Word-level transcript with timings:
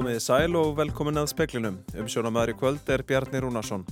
Komiði 0.00 0.20
sæl 0.24 0.54
og 0.56 0.78
velkomin 0.78 1.20
að 1.20 1.26
speklinum. 1.28 1.74
Umsjónamaður 1.92 2.54
í 2.54 2.56
kvöld 2.56 2.86
er 2.88 3.02
Bjarni 3.04 3.42
Rúnarsson. 3.44 3.82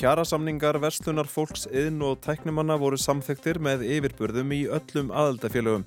Kjarasamningar, 0.00 0.78
verslunar, 0.80 1.28
fólks, 1.28 1.66
yðn 1.68 1.98
og 2.08 2.22
tæknumanna 2.24 2.78
voru 2.80 2.96
samþektir 2.96 3.60
með 3.60 3.84
yfirburðum 3.84 4.54
í 4.56 4.62
öllum 4.72 5.12
aðaldafélögum. 5.12 5.84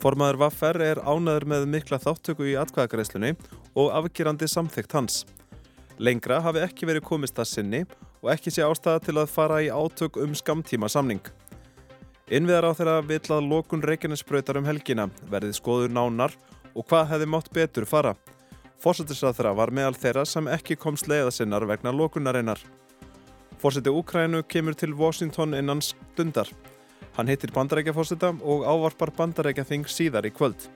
Formaður 0.00 0.40
Vaffer 0.46 0.80
er 0.80 1.02
ánaður 1.04 1.48
með 1.52 1.68
mikla 1.74 2.00
þáttöku 2.06 2.48
í 2.48 2.56
atkvæðagreislunni 2.62 3.34
og 3.76 3.92
afgerandi 4.00 4.48
samþekt 4.48 4.96
hans. 4.96 5.20
Lengra 6.00 6.40
hafi 6.40 6.64
ekki 6.64 6.88
verið 6.88 7.04
komist 7.12 7.36
að 7.36 7.50
sinni 7.52 7.84
og 8.22 8.32
ekki 8.32 8.48
sé 8.48 8.64
ástæða 8.64 9.04
til 9.04 9.18
að 9.20 9.32
fara 9.34 9.60
í 9.60 9.68
átök 9.68 10.16
um 10.24 10.32
skamtíma 10.32 10.88
samning. 10.88 11.20
Innviðar 12.32 12.72
á 12.72 12.76
þeirra 12.80 13.00
vill 13.12 13.26
að 13.28 13.50
lokun 13.52 13.84
Reykjanesbröytar 13.84 14.56
um 14.56 14.72
helgina 14.72 15.10
verðið 15.28 15.58
skoður 15.60 15.92
nánar 15.92 16.32
og 16.72 16.88
hvað 16.88 17.10
hefði 17.12 17.28
mátt 17.28 17.52
betur 17.52 17.84
fara. 17.84 18.16
Fórsættisrað 18.84 19.38
þeirra 19.38 19.50
var 19.56 19.70
meðal 19.72 19.94
þeirra 19.96 20.22
sem 20.28 20.48
ekki 20.52 20.74
komst 20.76 21.06
leiða 21.08 21.30
sinnar 21.32 21.64
vegna 21.64 21.88
lokunarinnar. 21.96 22.58
Fórsætti 23.56 23.88
Úkrænu 23.88 24.42
kemur 24.44 24.76
til 24.76 24.92
Washington 24.92 25.56
innan 25.56 25.80
stundar. 25.80 26.50
Hann 27.16 27.30
hittir 27.32 27.54
bandarækjafórsætta 27.56 28.34
og 28.44 28.66
ávarpar 28.68 29.14
bandarækjaþing 29.16 29.88
síðar 29.88 30.28
í 30.28 30.34
kvöld. 30.36 30.66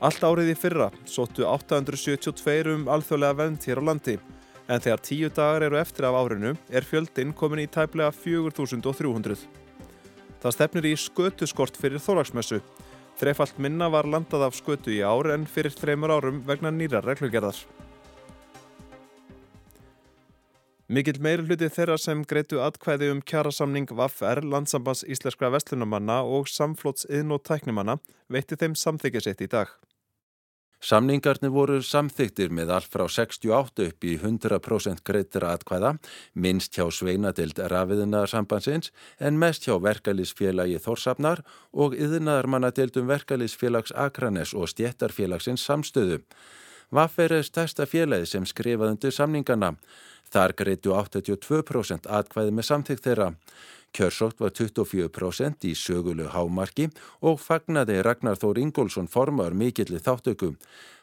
Allt 0.00 0.24
árið 0.24 0.54
í 0.54 0.56
fyrra 0.56 0.88
sóttu 1.04 1.44
872 1.44 2.72
um 2.72 2.88
alþjóðlega 2.88 3.38
vend 3.42 3.68
hér 3.68 3.82
á 3.84 3.88
landi 3.90 4.16
en 4.72 4.80
þegar 4.80 5.04
tíu 5.04 5.28
dagar 5.28 5.66
eru 5.68 5.76
eftir 5.82 6.08
af 6.08 6.16
árinu 6.16 6.54
er 6.72 6.86
fjöldin 6.88 7.36
komin 7.36 7.66
í 7.66 7.68
tæplega 7.68 8.08
4300. 8.08 9.36
Það 10.40 10.56
stefnir 10.56 10.88
í 10.88 10.96
skötuskort 10.96 11.76
fyrir 11.76 12.00
þólagsmessu 12.00 12.62
Þreifalt 13.20 13.58
minna 13.62 13.90
var 13.92 14.08
landað 14.08 14.48
af 14.48 14.56
skötu 14.58 14.92
í 14.94 15.02
ár 15.04 15.28
en 15.34 15.44
fyrir 15.46 15.74
þreymur 15.76 16.14
árum 16.16 16.42
vegna 16.48 16.72
nýra 16.74 17.02
reglugerðar. 17.04 17.58
Mikill 20.92 21.22
meiri 21.24 21.46
hluti 21.46 21.70
þeirra 21.72 21.94
sem 21.96 22.24
greitu 22.28 22.58
atkvæði 22.60 23.12
um 23.14 23.22
kjærasamning 23.24 23.86
VAFR, 23.96 24.42
landsambans 24.44 25.04
íslenskra 25.08 25.48
vestlunumanna 25.54 26.18
og 26.20 26.50
samflóts 26.52 27.06
yðn 27.08 27.32
og 27.32 27.46
tæknumanna 27.48 27.96
veitti 28.28 28.58
þeim 28.60 28.74
samþykjasitt 28.76 29.40
í 29.46 29.48
dag. 29.54 29.72
Samningarnir 30.82 31.52
voru 31.54 31.76
samþyktir 31.86 32.50
með 32.50 32.72
allt 32.74 32.90
frá 32.90 33.04
68 33.06 33.84
upp 33.86 34.06
í 34.06 34.16
100% 34.18 35.04
greiðra 35.06 35.52
atkvæða, 35.54 35.92
minnst 36.34 36.74
hjá 36.74 36.88
sveinadild 36.90 37.60
rafiðinarsambansins 37.70 38.90
en 39.22 39.38
mest 39.38 39.68
hjá 39.68 39.76
verkalýsfélagi 39.78 40.80
Þórsafnar 40.82 41.44
og 41.70 41.94
yðinarmannadildum 41.94 43.06
verkalýsfélags 43.12 43.94
Akranes 43.94 44.56
og 44.58 44.72
stjættarfélagsins 44.74 45.62
samstöðu. 45.62 46.18
Vaffer 46.90 47.38
er 47.38 47.46
stærsta 47.46 47.86
félagi 47.86 48.26
sem 48.34 48.44
skrifaðundu 48.44 49.14
samningarna. 49.14 49.76
Þar 50.34 50.56
greitu 50.58 50.96
82% 50.98 52.10
atkvæði 52.10 52.56
með 52.58 52.68
samþykt 52.68 53.06
þeirra. 53.06 53.30
Kjörsótt 53.92 54.38
var 54.40 54.50
24% 54.56 55.66
í 55.68 55.74
sögulu 55.76 56.30
hámarki 56.32 56.88
og 57.20 57.40
fagnaði 57.40 57.98
Ragnar 58.04 58.38
Þór 58.40 58.62
Ingólfsson 58.62 59.10
formar 59.12 59.52
mikilli 59.52 60.00
þáttöku. 60.00 60.54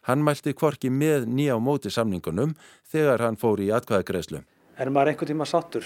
Hann 0.10 0.24
mælti 0.26 0.56
kvorki 0.58 0.90
með 0.90 1.28
nýja 1.30 1.58
á 1.58 1.60
móti 1.62 1.92
samningunum 1.94 2.56
þegar 2.90 3.22
hann 3.28 3.38
fór 3.38 3.62
í 3.62 3.70
atkvæðagreðslu. 3.78 4.42
Er 4.80 4.90
maður 4.90 5.14
einhvern 5.14 5.34
tíma 5.34 5.46
sattur? 5.50 5.86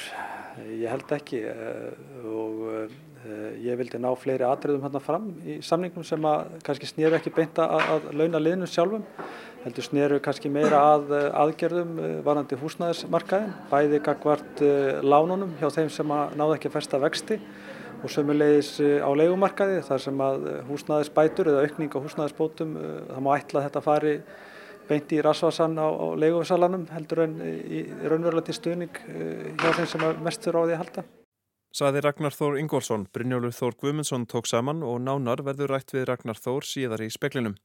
Ég 0.69 0.87
held 0.87 1.11
ekki 1.11 1.41
eh, 1.49 1.91
og 2.29 2.63
eh, 2.71 2.95
ég 3.63 3.77
vildi 3.79 3.99
ná 4.01 4.09
fleiri 4.19 4.45
atriðum 4.47 4.83
hérna 4.83 4.99
fram 5.03 5.29
í 5.47 5.59
samningum 5.63 6.03
sem 6.07 6.25
að 6.27 6.57
kannski 6.65 6.89
snýru 6.89 7.17
ekki 7.17 7.31
beinta 7.35 7.69
að, 7.71 7.83
að 7.95 8.07
launa 8.19 8.41
liðnum 8.41 8.69
sjálfum 8.69 9.05
heldur 9.63 9.85
snýru 9.85 10.19
kannski 10.23 10.51
meira 10.51 10.79
að 10.93 11.13
eh, 11.15 11.29
aðgerðum 11.43 11.93
eh, 11.99 12.15
varandi 12.25 12.57
húsnæðismarkaðin, 12.59 13.53
bæði 13.71 14.01
gagvart 14.03 14.63
eh, 14.65 14.99
lánunum 15.05 15.53
hjá 15.61 15.69
þeim 15.77 15.91
sem 15.93 16.11
náðu 16.11 16.57
ekki 16.57 16.71
að 16.71 16.75
festa 16.75 16.99
vexti 17.03 17.39
og 18.03 18.11
sömulegis 18.11 18.75
á 18.99 19.07
leikumarkaði 19.15 19.79
þar 19.87 20.03
sem 20.03 20.23
að 20.25 20.49
húsnæðisbætur 20.67 21.53
eða 21.53 21.63
aukning 21.63 21.95
á 21.95 22.03
húsnæðisbótum, 22.03 22.75
það 23.13 23.23
má 23.23 23.31
ætla 23.37 23.61
að 23.61 23.69
þetta 23.69 23.85
fari 23.85 24.13
beint 24.89 25.15
í 25.15 25.23
rasvarsan 25.23 25.79
á, 25.79 25.87
á 25.87 26.07
leikusalanum 26.19 26.85
heldur 26.91 27.23
en 27.29 27.39
í 27.47 27.87
raunverulega 28.03 28.49
til 28.51 28.59
stuðning 28.59 29.03
hjá 29.55 29.69
þeim 29.79 29.91
sem 29.95 30.07
mest 30.19 30.43
þurfa 30.43 30.59
á 30.59 30.67
því 30.67 30.73
að 30.75 30.81
halda. 30.83 31.09
Saði 31.73 32.03
Ragnar 32.05 32.35
Þór 32.37 32.59
Ingólfsson, 32.61 33.07
Brynjólur 33.17 33.53
Þór 33.57 33.73
Guðmundsson 33.81 34.27
tók 34.29 34.45
saman 34.45 34.83
og 34.85 34.99
nánar 35.01 35.39
verður 35.41 35.71
rætt 35.73 35.89
við 35.95 36.03
Ragnar 36.05 36.37
Þór 36.37 36.67
síðar 36.69 37.01
í 37.01 37.07
speklinum. 37.09 37.55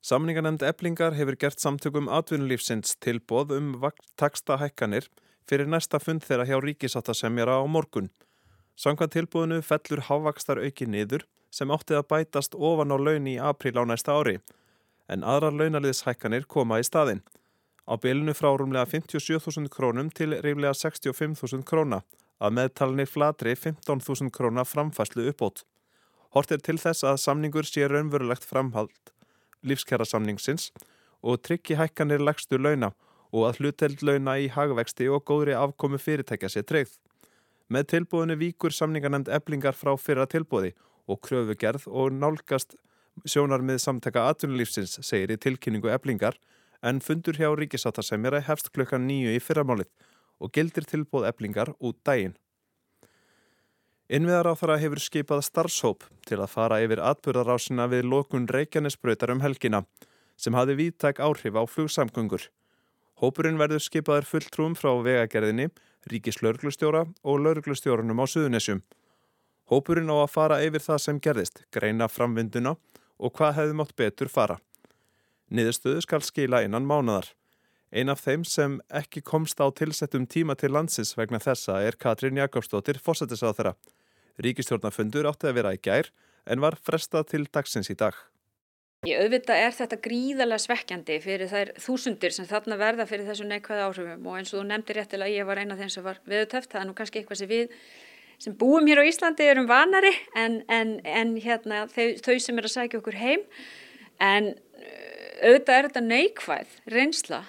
Samningarnemnd 0.00 0.64
eblingar 0.64 1.12
hefur 1.18 1.36
gert 1.36 1.60
samtökum 1.60 2.08
atvinnulífsins 2.08 2.96
tilbóð 3.04 3.52
um 3.58 3.74
taksta 4.16 4.56
hækkanir 4.62 5.10
fyrir 5.44 5.68
næsta 5.68 6.00
fund 6.00 6.24
þeirra 6.24 6.46
hjá 6.48 6.56
ríkisáttasemjara 6.64 7.58
á 7.60 7.64
morgun. 7.68 8.08
Samkvæmt 8.80 9.12
tilbúðinu 9.18 9.60
fellur 9.60 10.02
hávakstar 10.08 10.62
auki 10.64 10.88
niður 10.88 11.26
sem 11.52 11.68
áttið 11.68 12.00
að 12.00 12.08
bætast 12.14 12.56
ofan 12.56 12.96
á 12.96 12.98
laun 12.98 13.28
í 13.28 13.36
april 13.36 13.76
á 13.76 13.84
næsta 13.84 14.16
ári, 14.16 14.38
en 15.12 15.20
aðrar 15.20 15.52
launaliðshækkanir 15.60 16.48
koma 16.48 16.80
í 16.80 16.88
staðin. 16.88 17.20
Á 17.84 17.92
bylunu 18.00 18.32
frá 18.32 18.48
rúmlega 18.56 18.88
57.000 18.88 19.68
krónum 19.68 20.08
til 20.08 20.32
reyflega 20.32 20.72
65.000 20.72 21.68
króna, 21.68 22.00
að 22.42 22.56
meðtalinir 22.58 23.10
flatri 23.10 23.54
15.000 23.54 24.32
króna 24.34 24.66
framfæslu 24.66 25.28
uppbót. 25.30 25.62
Hort 26.34 26.52
er 26.54 26.62
til 26.64 26.78
þess 26.80 27.04
að 27.06 27.20
samningur 27.22 27.68
sé 27.68 27.86
raunverulegt 27.86 28.46
framhald 28.48 29.12
lífskjara 29.62 30.06
samningsins 30.08 30.70
og 31.22 31.42
tryggi 31.46 31.76
hækkanir 31.78 32.22
legstu 32.22 32.58
launa 32.58 32.92
og 33.32 33.46
að 33.48 33.60
hluteld 33.60 34.02
launa 34.04 34.36
í 34.42 34.48
hagvexti 34.52 35.08
og 35.08 35.24
góðri 35.28 35.54
afkomi 35.56 36.00
fyrirtækja 36.02 36.50
sé 36.52 36.62
treyð. 36.66 36.96
Með 37.72 37.88
tilbúinu 37.94 38.36
víkur 38.40 38.74
samningarnemnd 38.74 39.30
eblingar 39.32 39.76
frá 39.78 39.94
fyrra 39.96 40.26
tilbúði 40.28 40.74
og 41.08 41.22
kröfugerð 41.24 41.86
og 41.88 42.12
nálgast 42.16 42.76
sjónar 43.28 43.62
með 43.64 43.80
samtaka 43.86 44.26
atvinnulífsins 44.32 44.98
segir 45.06 45.32
í 45.32 45.38
tilkynningu 45.40 45.92
eblingar 45.94 46.36
en 46.82 47.00
fundur 47.00 47.38
hjá 47.38 47.52
ríkisáttasemjara 47.56 48.42
hefst 48.48 48.72
klukkan 48.74 49.06
nýju 49.06 49.36
í 49.36 49.40
fyrramálið 49.40 49.88
og 50.42 50.50
gildir 50.50 50.86
tilbúð 50.88 51.28
eblingar 51.30 51.70
út 51.78 52.00
dægin. 52.06 52.34
Innviðar 54.12 54.50
á 54.50 54.54
þara 54.58 54.80
hefur 54.82 55.00
skipað 55.00 55.44
starfshóp 55.46 56.08
til 56.28 56.40
að 56.42 56.50
fara 56.52 56.80
yfir 56.84 57.00
atbyrðarásina 57.00 57.86
við 57.88 58.08
lokun 58.10 58.48
Reykjanesbröytar 58.50 59.32
um 59.32 59.40
helgina 59.40 59.86
sem 60.36 60.56
hafi 60.58 60.74
viðtæk 60.76 61.22
áhrif 61.22 61.56
á 61.56 61.62
flugsamgöngur. 61.64 62.48
Hópurinn 63.22 63.60
verður 63.60 63.84
skipaður 63.84 64.26
fulltrúum 64.26 64.74
frá 64.74 64.90
vegagerðinni, 65.06 65.68
ríkislauglustjóra 66.10 67.04
og 67.22 67.40
lauglustjórunum 67.44 68.18
á 68.18 68.26
Suðunessjum. 68.26 68.82
Hópurinn 69.70 70.10
á 70.10 70.16
að 70.18 70.32
fara 70.34 70.58
yfir 70.66 70.82
það 70.82 71.02
sem 71.04 71.20
gerðist, 71.22 71.62
greina 71.70 72.08
framvinduna 72.10 72.74
og 73.22 73.36
hvað 73.38 73.54
hefði 73.60 73.78
mátt 73.78 73.94
betur 73.96 74.32
fara. 74.32 74.58
Niðurstöðu 75.52 76.02
skal 76.02 76.24
skila 76.26 76.64
innan 76.66 76.88
mánadar. 76.88 77.30
Ein 77.92 78.08
af 78.08 78.22
þeim 78.24 78.44
sem 78.48 78.78
ekki 78.88 79.20
komst 79.20 79.58
á 79.60 79.68
tilsettum 79.68 80.24
tíma 80.24 80.54
til 80.56 80.70
landsins 80.72 81.10
vegna 81.12 81.36
þessa 81.44 81.74
er 81.84 81.98
Katrín 82.00 82.38
Jakobsdóttir, 82.40 82.96
fósættisáð 82.96 83.58
þeirra. 83.58 83.72
Ríkistjórnafundur 84.40 85.28
átti 85.28 85.50
að 85.50 85.58
vera 85.58 85.74
í 85.76 85.80
gær 85.84 86.08
en 86.48 86.64
var 86.64 86.78
frestað 86.80 87.28
til 87.34 87.42
dagsins 87.52 87.92
í 87.92 87.98
dag. 88.00 88.16
Ég 89.04 89.20
auðvitað 89.20 89.60
er 89.66 89.76
þetta 89.76 89.98
gríðarlega 90.06 90.64
svekkjandi 90.64 91.20
fyrir 91.20 91.52
þær 91.52 91.74
þúsundir 91.84 92.32
sem 92.32 92.48
þarna 92.48 92.80
verða 92.80 93.08
fyrir 93.10 93.28
þessu 93.28 93.50
neikvæða 93.50 93.86
áhrifum 93.90 94.28
og 94.30 94.40
eins 94.40 94.54
og 94.54 94.62
þú 94.62 94.66
nefndir 94.70 95.00
réttilega 95.02 95.36
ég 95.36 95.48
var 95.52 95.60
eina 95.60 95.76
af 95.76 95.84
þeim 95.84 95.92
sem 95.92 96.08
var 96.08 96.24
viðtöft, 96.32 96.72
það 96.72 96.80
er 96.80 96.88
nú 96.88 96.96
kannski 96.96 97.20
eitthvað 97.20 97.42
sem 97.42 97.52
við 97.52 97.78
sem 98.40 98.54
búum 98.56 98.88
hér 98.88 99.02
á 99.02 99.08
Íslandi 99.10 99.52
erum 99.52 99.68
vanari 99.68 100.14
en, 100.38 100.62
en, 100.72 101.00
en 101.04 101.34
hérna, 101.42 101.84
þau, 101.92 102.14
þau 102.24 102.36
sem 102.40 102.56
er 102.56 102.70
að 102.70 102.76
sækja 102.78 103.02
okkur 103.02 103.18
heim 103.20 103.44
en 104.22 104.54
auðvitað 105.42 105.76
er 105.76 105.88
þetta 105.90 106.04
neikvæð 106.06 106.78
reynsla 106.94 107.42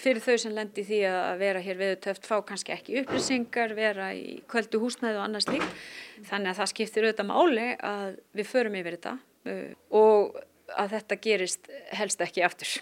fyrir 0.00 0.22
þau 0.24 0.36
sem 0.40 0.54
lendir 0.56 0.86
því 0.88 1.00
að 1.10 1.42
vera 1.42 1.60
hér 1.60 1.80
viðu 1.80 1.98
töft 2.06 2.24
fá 2.28 2.38
kannski 2.48 2.72
ekki 2.72 2.96
upplýsingar, 3.02 3.74
vera 3.76 4.08
í 4.16 4.38
kvöldu 4.48 4.80
húsnæðu 4.80 5.20
og 5.20 5.26
annars 5.26 5.48
líkt. 5.50 5.82
Þannig 6.30 6.52
að 6.54 6.58
það 6.62 6.72
skiptir 6.72 7.06
auðvitað 7.08 7.28
máli 7.28 7.68
að 7.76 8.16
við 8.38 8.48
förum 8.48 8.78
yfir 8.80 8.96
þetta 8.96 9.14
eh, 9.52 9.74
og 9.92 10.40
að 10.72 10.96
þetta 10.96 11.20
gerist 11.26 11.70
helst 11.92 12.24
ekki 12.24 12.44
aftur. 12.46 12.74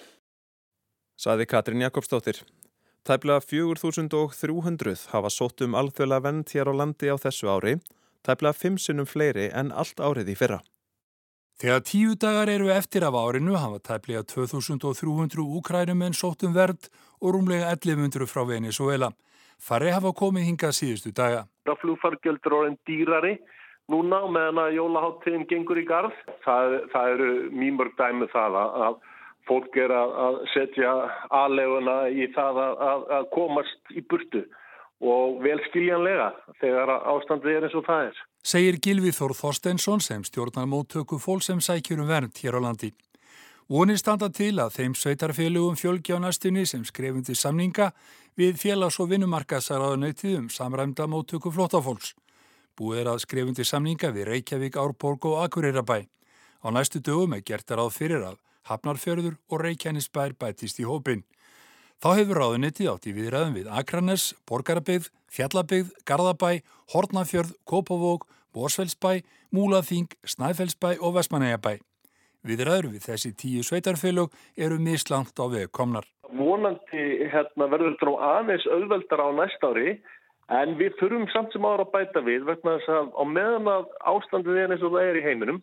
Saði 1.20 1.46
Katrín 1.50 1.82
Jakobsdóttir. 1.84 2.44
Tæplega 3.04 3.40
4300 3.42 5.08
hafa 5.10 5.30
sótt 5.32 5.64
um 5.64 5.74
alþjóðlega 5.74 6.26
vend 6.28 6.52
hér 6.52 6.70
á 6.70 6.74
landi 6.76 7.08
á 7.10 7.16
þessu 7.18 7.48
ári, 7.48 7.78
tæplega 8.22 8.54
5 8.56 8.78
sinnum 8.84 9.08
fleiri 9.08 9.48
en 9.50 9.72
allt 9.72 9.98
árið 9.98 10.34
í 10.34 10.36
fyrra. 10.36 10.60
Þegar 11.60 11.82
tíu 11.84 12.14
dagar 12.16 12.48
eru 12.48 12.70
eftir 12.72 13.04
af 13.04 13.16
árinu 13.20 13.58
hafa 13.60 13.78
tæplega 13.84 14.22
2300 14.24 15.42
úkrænumenn 15.44 16.14
sóttum 16.16 16.54
verð 16.56 16.86
og 17.20 17.34
rúmlega 17.36 17.68
1100 17.74 18.24
frá 18.32 18.46
Venezuela. 18.48 19.10
Farri 19.60 19.90
hafa 19.92 20.14
komið 20.16 20.46
hingað 20.48 20.72
síðustu 20.78 21.12
daga. 21.12 21.42
Flugfargjöldur 21.82 22.56
orðin 22.56 22.78
dýrari 22.88 23.34
núna 23.92 24.22
meðan 24.32 24.62
að 24.62 24.78
jólaháttiðin 24.78 25.44
gengur 25.52 25.82
í 25.82 25.84
garð. 25.84 26.16
Það, 26.46 26.78
það 26.94 27.12
eru 27.16 27.28
mýmörg 27.52 27.92
dæmi 28.00 28.24
um 28.24 28.32
það 28.32 28.56
að 28.62 28.96
fólk 29.50 29.76
er 29.84 29.92
að 29.92 30.40
setja 30.54 30.94
aðleguna 31.42 31.98
í 32.08 32.30
það 32.32 32.62
að, 32.64 32.82
að, 32.88 33.06
að 33.18 33.30
komast 33.36 33.92
í 33.92 34.00
burtu 34.08 34.46
og 35.00 35.40
vel 35.42 35.60
skiljanlega 35.68 36.30
þegar 36.60 36.92
ástandið 37.08 37.56
er 37.56 37.66
eins 37.66 37.76
og 37.78 37.86
það 37.86 38.08
er. 38.10 38.16
Segir 38.44 38.80
Gilvi 38.84 39.12
Þór 39.16 39.34
Þorstensson 39.36 40.02
sem 40.04 40.24
stjórnar 40.24 40.68
móttöku 40.68 41.18
fólk 41.20 41.44
sem 41.44 41.60
sækjur 41.60 42.04
um 42.04 42.08
vernd 42.08 42.36
hér 42.36 42.56
á 42.56 42.60
landi. 42.60 42.92
Vonir 43.70 44.00
standa 44.00 44.26
til 44.34 44.56
að 44.58 44.74
þeim 44.76 44.94
sveitarfélugum 44.98 45.76
fjölgi 45.78 46.16
á 46.16 46.18
næstunni 46.18 46.66
sem 46.66 46.84
skrifundi 46.84 47.36
samninga 47.38 47.92
við 48.36 48.58
félags- 48.58 48.98
og 49.00 49.12
vinnumarkaðsaraðunöytið 49.12 50.38
um 50.38 50.48
samræmda 50.50 51.06
móttöku 51.06 51.52
flótafólks. 51.54 52.14
Búið 52.76 53.00
er 53.00 53.10
að 53.12 53.22
skrifundi 53.22 53.64
samninga 53.64 54.10
við 54.10 54.26
Reykjavík, 54.26 54.76
Árborg 54.76 55.24
og 55.30 55.44
Akureyrabæ. 55.44 56.08
Á 56.60 56.68
næstu 56.74 57.00
dögum 57.00 57.34
er 57.36 57.44
gert 57.46 57.70
að 57.70 57.78
ráð 57.78 57.92
fyrir 57.94 58.24
að 58.26 58.40
Hafnarfjörður 58.68 59.36
og 59.48 59.60
Reykjanesbær 59.60 60.34
bætist 60.34 60.80
í 60.80 60.84
hópin. 60.84 61.24
Þá 62.00 62.14
hefur 62.16 62.38
ráðunettið 62.40 62.86
átt 62.88 63.06
í 63.10 63.12
viðræðum 63.12 63.56
við 63.58 63.66
Akranes, 63.76 64.22
Borgarabygð, 64.48 65.10
Fjallabygð, 65.28 65.90
Garðabæ, 66.08 66.62
Hortnafjörð, 66.94 67.50
Kópavók, 67.68 68.22
Bósfellsbæ, 68.56 69.20
Múlaþing, 69.52 70.08
Snæfellsbæ 70.24 70.94
og 71.04 71.18
Vestmanæjabæ. 71.18 71.74
Viðræður 72.48 72.88
við 72.94 73.04
þessi 73.04 73.34
tíu 73.36 73.66
sveitarfélög 73.68 74.32
eru 74.56 74.78
mislangt 74.80 75.36
á 75.36 75.44
veg 75.52 75.68
komnar. 75.76 76.08
Vonandi 76.32 77.04
hérna, 77.34 77.68
verður 77.68 77.92
þetta 77.92 78.08
nú 78.08 78.16
aðeins 78.30 78.64
auðveldar 78.72 79.20
á 79.20 79.28
næst 79.36 79.68
ári 79.68 79.98
en 80.56 80.72
við 80.80 80.96
þurfum 81.02 81.28
samt 81.34 81.52
sem 81.52 81.68
ára 81.68 81.84
að 81.84 81.92
bæta 81.98 82.24
við 82.24 82.48
vegna 82.48 82.78
þess 82.78 82.94
að 82.96 83.12
á 83.12 83.24
meðan 83.28 83.68
að 83.76 83.92
ástandið 84.14 84.62
er 84.62 84.72
eins 84.72 84.88
og 84.88 84.96
það 84.96 85.10
er 85.10 85.20
í 85.20 85.26
heiminum 85.28 85.60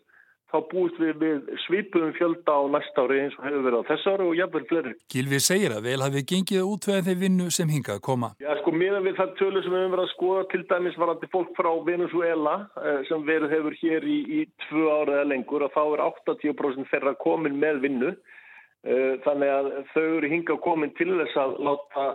þá 0.48 0.58
búist 0.72 1.00
við, 1.02 1.18
við 1.20 1.50
svipuðum 1.66 2.14
fjölda 2.16 2.56
á 2.56 2.62
næsta 2.72 3.04
ári 3.04 3.20
eins 3.26 3.36
og 3.36 3.48
hefur 3.48 3.66
verið 3.66 3.82
á 3.84 3.90
þess 3.90 4.10
ári 4.12 4.28
og 4.28 4.38
jafnvel 4.38 4.64
fleiri. 4.70 4.94
Gilvi 5.12 5.40
segir 5.44 5.76
að 5.76 5.90
vel 5.90 5.98
hafi 6.06 6.24
gengið 6.32 6.70
útveðið 6.72 7.10
þeir 7.10 7.20
vinnu 7.24 7.48
sem 7.58 7.74
hingað 7.74 8.00
koma. 8.08 8.30
Já 8.44 8.54
sko 8.62 8.74
miðan 8.76 9.08
við 9.08 9.20
það 9.20 9.34
tölu 9.42 9.64
sem 9.66 9.76
við 9.76 9.84
hefum 9.84 9.96
verið 9.98 10.06
að 10.06 10.14
skoða 10.14 10.46
til 10.54 10.64
dæmis 10.72 11.00
varandi 11.04 11.30
fólk 11.36 11.52
frá 11.60 11.70
Venezuela 11.90 12.56
eh, 12.80 13.02
sem 13.10 13.28
verið 13.28 13.58
hefur 13.58 13.78
hér 13.82 14.08
í, 14.08 14.18
í 14.40 14.42
tvö 14.68 14.88
ára 14.88 15.20
eða 15.20 15.30
lengur 15.34 15.68
og 15.68 15.76
þá 15.76 15.84
er 15.84 16.06
80% 16.08 16.92
þeirra 16.94 17.16
komin 17.26 17.60
með 17.60 17.84
vinnu 17.84 18.16
eh, 18.16 19.14
þannig 19.28 19.54
að 19.60 19.72
þau 19.92 20.08
eru 20.08 20.32
hingað 20.32 20.64
komin 20.64 20.96
til 21.00 21.12
þess 21.12 21.44
að 21.44 21.60
láta 21.68 22.10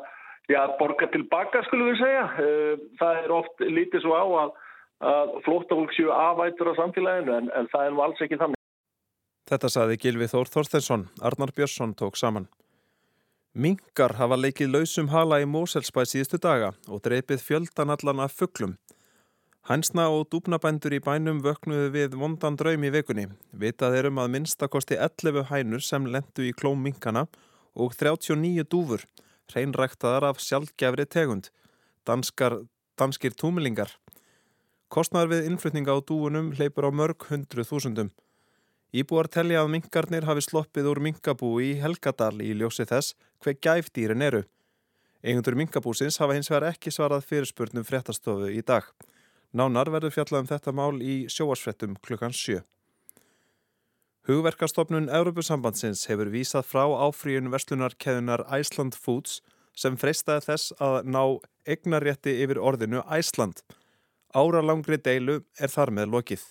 já, 0.48 0.62
borga 0.80 1.12
tilbaka 1.12 1.66
skulum 1.68 1.92
við 1.92 2.00
segja. 2.00 2.26
Eh, 2.40 2.84
það 3.00 3.24
er 3.26 3.40
oft 3.42 3.66
lítið 3.68 4.06
svo 4.06 4.16
á 4.16 4.26
að 4.46 4.60
að 5.02 5.36
flóttafólk 5.44 5.92
séu 5.96 6.10
afættur 6.14 6.72
á 6.72 6.74
samfélaginu 6.78 7.36
en, 7.36 7.52
en 7.52 7.68
það 7.72 7.86
er 7.86 7.94
nú 7.94 8.02
alls 8.04 8.22
ekki 8.22 8.38
þannig. 8.40 8.58
Þetta 9.50 9.70
saði 9.74 9.98
Gilvi 10.00 10.28
Þór 10.30 10.50
Þorstensson, 10.52 11.08
Arnar 11.20 11.52
Björnsson 11.56 11.94
tók 11.98 12.16
saman. 12.16 12.46
Mingar 13.52 14.14
hafa 14.16 14.38
leikið 14.38 14.70
lausum 14.72 15.10
hala 15.12 15.42
í 15.42 15.48
Móselsbæ 15.50 16.06
síðustu 16.08 16.38
daga 16.40 16.70
og 16.88 17.02
dreipið 17.04 17.42
fjöldanallan 17.44 18.22
af 18.24 18.32
fugglum. 18.38 18.78
Hænsna 19.68 20.06
og 20.10 20.24
dúbnabændur 20.32 20.94
í 20.96 21.02
bænum 21.04 21.42
vöknuðu 21.44 21.90
við 21.94 22.16
vondan 22.18 22.56
draum 22.58 22.86
í 22.86 22.90
vekunni. 22.94 23.28
Vitað 23.52 23.98
er 23.98 24.08
um 24.08 24.22
að 24.22 24.32
minnstakosti 24.34 24.96
11 24.96 25.44
hænur 25.52 25.84
sem 25.84 26.08
lendu 26.08 26.46
í 26.48 26.54
klóm 26.56 26.80
minkana 26.82 27.26
og 27.76 27.92
39 27.94 28.64
dúfur, 28.72 29.04
hreinræktaðar 29.52 30.30
af 30.30 30.40
sjálfgefri 30.42 31.06
tegund, 31.06 31.52
danskar, 32.08 32.62
danskir 32.98 33.36
túmilingar. 33.36 33.92
Kostnar 34.92 35.30
við 35.30 35.46
innflutninga 35.48 35.94
á 35.96 36.04
dúunum 36.04 36.50
hleypur 36.52 36.84
á 36.84 36.92
mörg 36.92 37.24
hundru 37.30 37.64
þúsundum. 37.64 38.10
Íbúar 38.92 39.24
telja 39.32 39.62
að 39.62 39.70
minkarnir 39.72 40.26
hafi 40.28 40.44
sloppið 40.44 40.90
úr 40.90 41.00
minkabúi 41.00 41.70
í 41.70 41.78
Helgadal 41.80 42.34
í 42.44 42.50
ljósi 42.52 42.84
þess 42.90 43.14
hver 43.40 43.56
gæfdýrin 43.64 44.26
eru. 44.26 44.42
Egundur 45.24 45.56
minkabúsins 45.56 46.20
hafa 46.20 46.36
hins 46.36 46.52
vegar 46.52 46.68
ekki 46.74 46.92
svarað 46.92 47.24
fyrirspurnum 47.24 47.88
fréttastofu 47.88 48.52
í 48.52 48.60
dag. 48.60 48.84
Nánar 49.56 49.88
verður 49.94 50.12
fjallað 50.12 50.44
um 50.44 50.52
þetta 50.52 50.76
mál 50.76 51.00
í 51.00 51.16
sjóasfrettum 51.32 51.96
klukkan 52.04 52.36
7. 52.36 52.60
Hugverkastofnun 54.28 55.08
Európusambandsins 55.08 56.04
hefur 56.12 56.28
vísað 56.36 56.68
frá 56.68 56.84
áfríun 56.84 57.48
verslunarkeðunar 57.54 58.44
Iceland 58.60 58.92
Foods 58.92 59.40
sem 59.72 59.96
freystaði 59.96 60.50
þess 60.52 60.76
að 60.84 61.06
ná 61.08 61.22
egnarétti 61.64 62.42
yfir 62.44 62.60
orðinu 62.60 63.00
Æsland. 63.08 63.64
Áralangri 64.32 64.96
deilu 64.96 65.42
er 65.60 65.68
þar 65.68 65.90
með 65.92 66.12
lokið. 66.16 66.44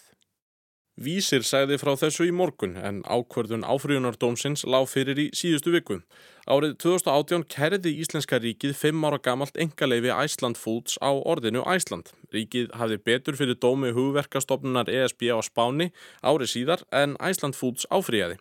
Vísir 1.02 1.42
segði 1.48 1.80
frá 1.82 1.96
þessu 1.98 2.28
í 2.28 2.34
morgun 2.36 2.76
en 2.78 3.00
ákvörðun 3.10 3.64
áfríðunardómsins 3.66 4.66
lág 4.70 4.86
fyrir 4.92 5.18
í 5.18 5.26
síðustu 5.34 5.72
viku. 5.74 5.98
Árið 6.46 6.76
2018 6.84 7.46
kerði 7.50 7.94
Íslenska 8.04 8.38
ríkið 8.44 8.76
5 8.78 9.08
ára 9.08 9.18
gamalt 9.24 9.58
engaleifi 9.58 10.12
Iceland 10.14 10.60
Foods 10.62 11.00
á 11.02 11.10
orðinu 11.10 11.64
Æsland. 11.66 12.12
Ríkið 12.36 12.70
hafði 12.78 13.00
betur 13.08 13.40
fyrir 13.40 13.58
dómi 13.58 13.96
hugverkastofnunar 13.98 14.92
ESB 14.92 15.32
á 15.34 15.42
Spáni 15.42 15.90
árið 16.22 16.54
síðar 16.54 16.86
en 16.92 17.18
Iceland 17.18 17.58
Foods 17.58 17.90
áfríðaði. 17.90 18.38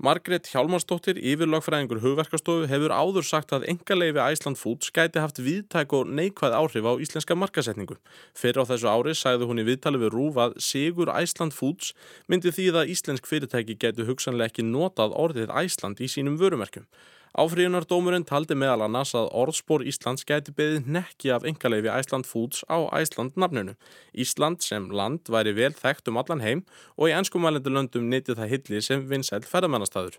Margrét 0.00 0.46
Hjálmarsdóttir, 0.48 1.18
yfirlagfræðingur 1.20 1.98
hugverkastofu, 2.00 2.64
hefur 2.70 2.94
áður 2.96 3.26
sagt 3.28 3.50
að 3.52 3.66
engaleifi 3.68 4.22
Æsland 4.24 4.56
Foods 4.56 4.88
gæti 4.96 5.20
haft 5.20 5.42
viðtæk 5.44 5.92
og 5.98 6.08
neikvæð 6.16 6.56
áhrif 6.56 6.88
á 6.88 6.92
íslenska 7.04 7.36
markasetningu. 7.36 7.98
Fyrir 8.32 8.64
á 8.64 8.70
þessu 8.70 8.88
ári 8.88 9.12
sagði 9.12 9.50
hún 9.50 9.60
í 9.60 9.66
viðtali 9.68 10.00
við 10.00 10.14
Rúf 10.16 10.40
að 10.40 10.56
Sigur 10.64 11.12
Æsland 11.12 11.52
Foods 11.52 11.92
myndi 12.32 12.48
því 12.48 12.70
að 12.80 12.94
íslensk 12.96 13.28
fyrirtæki 13.28 13.76
getu 13.76 14.08
hugsanlega 14.08 14.48
ekki 14.48 14.64
notað 14.64 15.12
orðið 15.20 15.52
Æsland 15.52 16.00
í 16.00 16.08
sínum 16.08 16.40
vörumerkjum. 16.40 16.88
Áfríðunardómurinn 17.38 18.24
taldi 18.26 18.56
meðal 18.58 18.88
annars 18.88 19.12
að 19.14 19.28
orðspór 19.38 19.84
Íslands 19.86 20.24
gæti 20.26 20.50
beðið 20.50 20.88
nekki 20.96 21.30
af 21.30 21.44
engaleifi 21.46 21.92
Æsland 21.92 22.26
Foods 22.26 22.64
á 22.66 22.90
Æsland 22.90 23.38
nafnunu. 23.38 23.76
Ísland 24.10 24.66
sem 24.66 24.88
land 24.90 25.30
væri 25.30 25.54
vel 25.54 25.70
þekkt 25.78 26.10
um 26.10 26.18
allan 26.18 26.42
heim 26.42 26.64
og 26.98 27.06
í 27.06 27.14
ennskumælindi 27.14 27.70
löndum 27.70 28.10
neytið 28.10 28.40
það 28.40 28.52
hilli 28.56 28.82
sem 28.82 29.06
vinsæl 29.06 29.46
ferðamennastæður. 29.46 30.18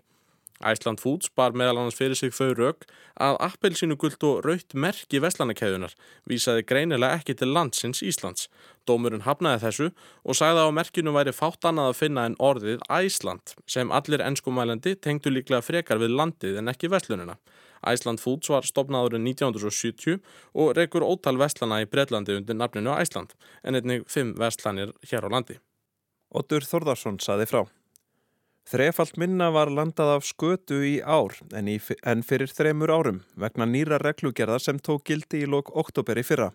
Æsland 0.62 1.00
Foods 1.02 1.30
bar 1.36 1.54
meðal 1.56 1.80
annars 1.80 1.96
fyrir 1.98 2.18
sig 2.18 2.32
þau 2.34 2.52
rauk 2.58 2.86
að 3.20 3.38
appelsínu 3.46 3.96
guld 4.00 4.22
og 4.26 4.44
raut 4.46 4.74
merki 4.74 5.20
veslanakæðunar 5.22 5.96
vísaði 6.30 6.64
greinilega 6.68 7.18
ekki 7.18 7.36
til 7.38 7.50
landsins 7.54 8.02
Íslands. 8.06 8.48
Dómurinn 8.88 9.26
hafnaði 9.26 9.62
þessu 9.64 9.88
og 10.22 10.38
sagði 10.38 10.62
að 10.62 10.70
á 10.70 10.76
merkinu 10.78 11.14
væri 11.16 11.34
fátt 11.36 11.66
annað 11.68 11.90
að 11.90 11.98
finna 12.00 12.26
en 12.28 12.38
orðið 12.38 12.86
Æsland 12.90 13.56
sem 13.66 13.92
allir 13.92 14.24
ennskumælandi 14.24 14.94
tengdu 15.02 15.34
líklega 15.34 15.66
frekar 15.66 16.00
við 16.02 16.16
landið 16.16 16.62
en 16.62 16.72
ekki 16.72 16.90
veslunina. 16.92 17.36
Æsland 17.82 18.22
Foods 18.22 18.50
var 18.50 18.66
stopnaður 18.66 19.18
1970 19.18 20.20
og 20.54 20.72
reykur 20.78 21.02
ótal 21.02 21.38
veslana 21.40 21.82
í 21.82 21.90
Breitlandi 21.90 22.38
undir 22.38 22.58
nafninu 22.58 22.94
Æsland 22.94 23.34
en 23.62 23.78
einnig 23.78 24.06
fimm 24.06 24.36
veslanir 24.38 24.94
hér 25.10 25.26
á 25.26 25.30
landi. 25.34 25.58
Otur 26.32 26.64
Þorðarsson 26.64 27.18
saði 27.20 27.48
frá. 27.50 27.64
Þrefalt 28.68 29.16
minna 29.18 29.50
var 29.50 29.70
landað 29.74 30.12
af 30.16 30.26
skötu 30.26 30.78
í 30.86 31.00
ár 31.02 31.34
en, 31.52 31.68
í, 31.68 31.80
en 32.06 32.22
fyrir 32.22 32.50
þremur 32.52 32.92
árum 32.94 33.22
vegna 33.34 33.66
nýra 33.66 33.98
reglugerðar 33.98 34.62
sem 34.62 34.78
tók 34.78 35.02
gildi 35.10 35.42
í 35.42 35.48
lok 35.50 35.72
oktoberi 35.76 36.22
fyrra. 36.22 36.52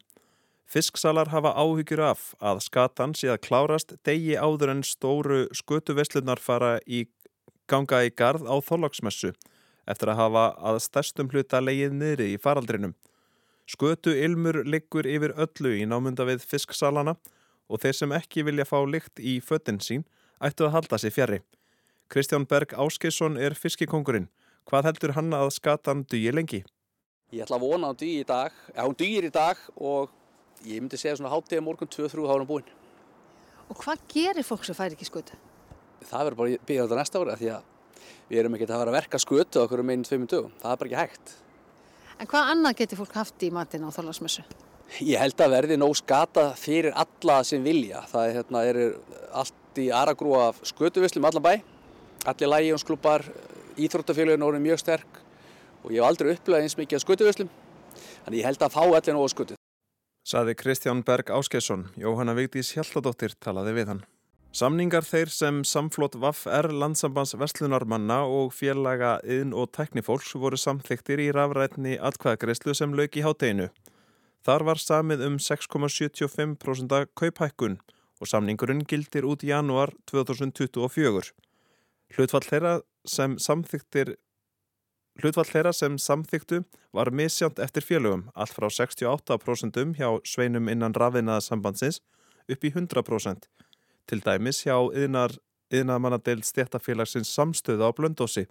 Fisksalar 0.67 1.29
hafa 1.31 1.53
áhyggjur 1.55 2.01
af 2.09 2.31
að 2.43 2.63
skatan 2.63 3.13
sé 3.15 3.29
að 3.31 3.43
klárast 3.47 3.93
degi 4.07 4.35
áður 4.39 4.73
en 4.73 4.83
stóru 4.87 5.45
skötuveslunar 5.55 6.41
fara 6.43 6.77
í 6.87 7.05
ganga 7.67 8.01
í 8.07 8.11
gard 8.15 8.47
á 8.47 8.55
þólagsmessu 8.63 9.33
eftir 9.87 10.11
að 10.11 10.19
hafa 10.21 10.45
að 10.71 10.79
stærstum 10.83 11.29
hluta 11.31 11.61
leið 11.63 11.95
niðri 11.95 12.33
í 12.33 12.39
faraldrinum. 12.43 12.95
Skötu 13.67 14.15
ilmur 14.15 14.63
liggur 14.63 15.07
yfir 15.07 15.35
öllu 15.35 15.75
í 15.75 15.85
námunda 15.87 16.27
við 16.27 16.43
fisksalana 16.47 17.17
og 17.67 17.83
þeir 17.83 17.99
sem 17.99 18.15
ekki 18.15 18.47
vilja 18.47 18.67
fá 18.67 18.79
lykt 18.87 19.19
í 19.19 19.39
föttin 19.43 19.79
sín 19.83 20.07
ættu 20.43 20.67
að 20.67 20.75
halda 20.75 20.99
sér 21.03 21.15
fjari. 21.15 21.39
Kristján 22.07 22.45
Berg 22.47 22.71
Áskeisson 22.71 23.35
er 23.35 23.51
fiskikongurinn. 23.51 24.29
Hvað 24.67 24.85
heldur 24.87 25.11
hann 25.17 25.33
að 25.35 25.49
skatan 25.57 26.05
dýi 26.07 26.31
lengi? 26.31 26.61
Ég 27.35 27.43
ætla 27.43 27.57
að 27.57 27.65
vona 27.65 27.89
að 27.89 27.91
hún 27.91 27.99
dýi 27.99 28.21
í 28.21 28.27
dag. 28.29 28.55
Já, 28.71 28.79
hún 28.85 28.95
dýir 29.01 29.27
í 29.27 29.31
dag 29.35 29.59
og 29.75 30.13
ég 30.63 30.79
myndi 30.79 30.99
segja 30.99 31.17
svona 31.19 31.33
háttegja 31.33 31.65
morgun 31.65 31.91
2-3 31.91 32.23
þá 32.23 32.31
er 32.31 32.39
hún 32.45 32.47
búinn. 32.47 32.71
Og 33.67 33.81
hvað 33.81 34.07
gerir 34.13 34.47
fólk 34.47 34.63
sem 34.63 34.77
fær 34.77 34.95
ekki 34.95 35.09
skötu? 35.09 35.35
Það 36.07 36.23
verður 36.29 36.39
bara 36.39 36.63
byggja 36.69 36.87
þetta 36.87 37.01
næsta 37.01 37.25
ári 37.25 37.37
því 37.43 37.53
að 37.57 37.69
við 38.31 38.39
erum 38.39 38.55
ekki 38.55 38.69
að 38.71 38.75
vera 38.77 38.93
að 38.93 38.99
verka 39.01 39.23
skötu 39.25 39.63
okkur 39.65 39.83
um 39.83 39.91
einu 39.91 40.07
tveimum 40.07 40.31
dögum. 40.31 40.57
Það 40.63 40.71
er 40.71 40.81
bara 40.81 40.91
ekki 40.93 41.01
hægt. 41.03 41.37
En 42.17 42.31
hvað 42.31 42.51
annað 42.55 42.81
getur 42.85 43.03
fólk 43.03 43.19
haft 43.19 43.43
í 43.43 43.51
matin 43.51 43.83
á 43.83 43.91
þorlarsmessu? 43.91 44.47
Ég 45.03 45.19
held 45.19 45.41
að 45.43 45.57
verði 45.59 45.75
nóg 45.75 45.99
skata 45.99 46.53
fyrir 46.55 46.95
alla 46.95 47.41
sem 47.43 47.59
vilja. 47.67 48.07
Það 48.07 48.29
er, 48.29 48.37
hérna, 48.39 48.63
er 48.63 48.85
allt 49.35 49.81
í 49.83 49.91
aragrú 49.91 50.37
af 50.39 50.63
skötuvislum 50.63 51.27
allan 51.27 51.43
bæ 51.43 51.57
allir 52.25 52.51
lægjónsklubbar, 52.53 53.27
íþróttafélagin 53.77 54.45
voru 54.47 54.59
mjög 54.59 54.81
sterk 54.81 55.21
og 55.83 55.91
ég 55.91 56.01
hef 56.01 56.09
aldrei 56.09 56.33
upplegað 56.33 56.65
eins 56.65 56.77
mikið 56.79 56.97
að 56.97 57.05
skutuvislum 57.05 57.49
þannig 58.25 58.41
ég 58.41 58.47
held 58.49 58.61
að 58.65 58.75
fá 58.75 58.83
allir 58.83 59.15
nógu 59.15 59.31
skutu. 59.31 59.57
Saði 60.27 60.57
Kristján 60.59 61.05
Berg 61.07 61.29
Áskesson, 61.31 61.87
Jóhanna 61.95 62.33
Vigdís 62.35 62.73
Hjalladóttir 62.75 63.37
talaði 63.39 63.77
við 63.77 63.91
hann. 63.93 64.01
Samningar 64.51 65.05
þeir 65.05 65.29
sem 65.31 65.61
samflót 65.67 66.17
VAF-R 66.19 66.71
landsambands 66.73 67.35
vestlunarmanna 67.39 68.23
og 68.25 68.53
félaga 68.55 69.17
yðn 69.23 69.53
og 69.55 69.69
teknifólks 69.75 70.33
voru 70.35 70.59
samþyktir 70.59 71.21
í 71.23 71.27
rafrætni 71.35 71.95
atkvæðagreyslu 72.09 72.75
sem 72.75 72.95
lög 72.97 73.19
í 73.19 73.23
hátteginu. 73.23 73.69
Þar 74.43 74.63
var 74.67 74.81
samið 74.81 75.25
um 75.27 75.37
6,75% 75.43 76.95
kauphækkun 77.19 77.77
og 78.19 78.31
samningurinn 78.31 78.85
gildir 78.87 79.27
út 79.29 79.43
í 79.45 79.51
janúar 79.51 79.93
2024. 80.09 81.31
Hlutfall 82.15 82.45
þeirra 82.47 82.79
sem 83.07 83.35
samþyktir 83.41 84.15
Hlutfall 85.17 85.49
þeirra 85.49 85.71
sem 85.73 85.95
samþyktu 85.97 86.59
var 86.93 87.09
misjánt 87.09 87.57
eftir 87.63 87.81
félögum, 87.81 88.27
allt 88.37 88.53
frá 88.53 88.67
68% 88.69 89.95
hjá 89.97 90.09
sveinum 90.21 90.69
innan 90.69 90.93
rafinnaðarsambandsins 90.93 92.03
upp 92.45 92.67
í 92.67 92.69
100%, 92.69 93.47
til 94.05 94.21
dæmis 94.21 94.61
hjá 94.61 94.77
yðnaðmannadeild 94.93 96.45
stéttafélagsins 96.45 97.33
samstöða 97.33 97.89
á 97.89 97.91
blöndósi. 97.97 98.45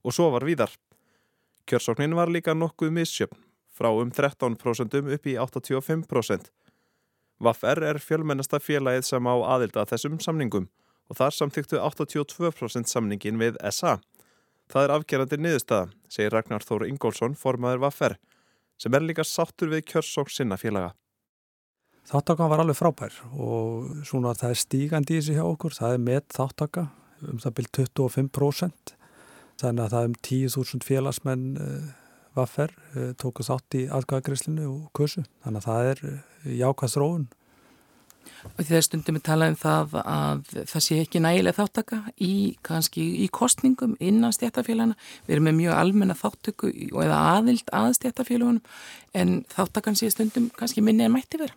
Og 0.00 0.16
svo 0.16 0.30
var 0.32 0.48
víðar. 0.48 0.72
Kjörsóknin 1.68 2.16
var 2.16 2.32
líka 2.32 2.56
nokkuð 2.56 2.96
misjöfn, 2.96 3.36
frá 3.68 3.92
um 3.92 4.08
13% 4.08 4.96
upp 4.96 5.28
í 5.28 5.36
85%. 5.36 6.48
VAF-R 7.40 7.84
er 7.84 8.00
fjölmennasta 8.00 8.64
félagið 8.64 9.12
sem 9.12 9.28
á 9.28 9.34
aðilda 9.44 9.84
þessum 9.92 10.16
samningum 10.24 10.70
og 11.10 11.18
þar 11.18 11.34
samþyktu 11.34 11.80
82% 11.82 12.90
samningin 12.90 13.40
við 13.40 13.58
SA. 13.74 13.98
Það 14.70 14.86
er 14.86 14.94
afgerandi 14.94 15.38
niðurstaða, 15.40 15.90
segir 16.06 16.34
Ragnar 16.34 16.62
Þóru 16.62 16.86
Ingólfsson, 16.86 17.34
formaður 17.38 17.82
Vaffer, 17.88 18.16
sem 18.78 18.94
er 18.94 19.02
líka 19.02 19.26
sáttur 19.26 19.72
við 19.72 19.88
kjörsóks 19.90 20.38
sinna 20.38 20.58
félaga. 20.60 20.94
Þáttaka 22.10 22.46
var 22.50 22.62
alveg 22.62 22.78
frábær 22.78 23.16
og 23.34 23.90
svona 24.06 24.32
það 24.38 24.54
er 24.54 24.60
stígandi 24.62 25.16
í 25.16 25.20
þessi 25.20 25.36
hjá 25.36 25.44
okkur, 25.44 25.74
það 25.76 25.96
er 25.96 26.04
með 26.06 26.22
þáttaka 26.34 26.86
um 27.28 27.42
það 27.42 27.56
byrj 27.58 27.70
25%, 27.76 28.94
þannig 29.60 29.84
að 29.84 29.92
það 29.94 30.06
er 30.06 30.08
um 30.08 30.16
10.000 30.30 30.86
félagsmenn 30.86 31.44
uh, 31.60 31.90
Vaffer 32.38 32.72
uh, 32.94 33.10
tóku 33.20 33.44
þátt 33.44 33.76
í 33.76 33.84
aðgæðagrislinu 33.90 34.70
og 34.70 34.88
kursu, 34.96 35.26
þannig 35.44 35.60
að 35.60 35.68
það 35.68 35.90
er 35.90 36.02
uh, 36.08 36.56
jákvæðs 36.62 36.98
róun 37.02 37.28
og 38.40 38.60
því 38.60 38.68
það 38.70 38.84
stundum 38.86 39.16
við 39.18 39.24
talað 39.26 39.52
um 39.52 39.58
það 39.60 39.96
að 40.00 40.42
það 40.70 40.84
sé 40.86 40.98
ekki 41.02 41.22
nægilega 41.22 41.58
þáttaka 41.58 41.98
í 42.24 42.32
kannski 42.66 43.04
í 43.24 43.28
kostningum 43.32 43.96
innan 44.00 44.34
stjættafélagana. 44.36 44.96
Við 45.26 45.36
erum 45.36 45.48
með 45.50 45.58
mjög 45.60 45.76
almenna 45.76 46.16
þáttöku 46.18 46.70
og 46.90 47.02
eða 47.04 47.20
aðild 47.34 47.74
að 47.76 47.90
stjættafélagunum 47.98 48.62
en 49.20 49.34
þáttakan 49.52 49.98
sé 49.98 50.10
stundum 50.14 50.50
kannski 50.56 50.84
minni 50.84 51.06
en 51.06 51.14
mætti 51.14 51.40
vera. 51.40 51.56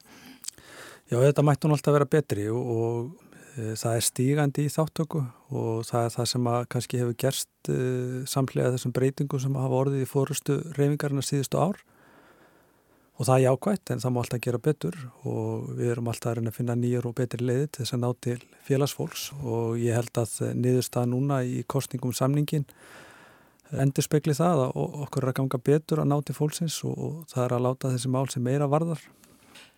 Já, 1.11 1.19
þetta 1.19 1.45
mætti 1.45 1.67
hún 1.67 1.75
alltaf 1.75 1.95
vera 1.97 2.09
betri 2.09 2.49
og, 2.49 2.69
og 2.73 3.33
e, 3.55 3.73
það 3.79 3.97
er 3.97 4.05
stígandi 4.07 4.67
í 4.67 4.73
þáttöku 4.73 5.23
og 5.53 5.83
það 5.87 6.07
er 6.07 6.13
það 6.17 6.29
sem 6.33 6.51
kannski 6.75 7.01
hefur 7.01 7.17
gerst 7.25 7.71
e, 7.71 7.79
samlega 8.29 8.75
þessum 8.75 8.95
breytingum 8.95 9.43
sem 9.43 9.59
hafa 9.59 9.81
orðið 9.83 10.05
í 10.05 10.09
fórustu 10.09 10.59
reyfingarna 10.77 11.25
síðustu 11.25 11.59
ár 11.61 11.83
og 13.13 13.27
það 13.27 13.35
er 13.35 13.43
jákvægt 13.45 13.91
en 13.93 14.01
það 14.01 14.13
má 14.13 14.19
alltaf 14.23 14.41
gera 14.41 14.59
betur 14.67 14.97
og 15.29 15.69
við 15.77 15.93
erum 15.93 16.09
alltaf 16.09 16.31
að 16.31 16.39
reyna 16.39 16.53
að 16.53 16.57
finna 16.57 16.75
nýjur 16.79 17.07
og 17.09 17.15
betri 17.19 17.45
leiði 17.45 17.67
til 17.69 17.83
þess 17.83 17.95
að 17.95 18.03
ná 18.03 18.09
til 18.25 18.39
félagsfólks 18.67 19.25
og 19.43 19.79
ég 19.81 19.99
held 19.99 20.21
að 20.23 20.35
niðurstað 20.57 21.09
núna 21.11 21.41
í 21.45 21.61
kostningum 21.69 22.15
samningin 22.17 22.65
endur 23.81 24.05
spekli 24.05 24.35
það 24.37 24.67
að 24.67 24.79
okkur 25.05 25.25
er 25.25 25.31
að 25.31 25.39
ganga 25.41 25.59
betur 25.71 26.03
að 26.03 26.09
ná 26.09 26.15
til 26.25 26.37
fólksins 26.37 26.79
og 26.87 27.23
það 27.31 27.45
er 27.45 27.55
að 27.57 27.67
láta 27.67 27.93
þessi 27.93 28.11
mál 28.13 28.25
sem 28.29 28.43
meira 28.45 28.69
varðar. 28.69 29.01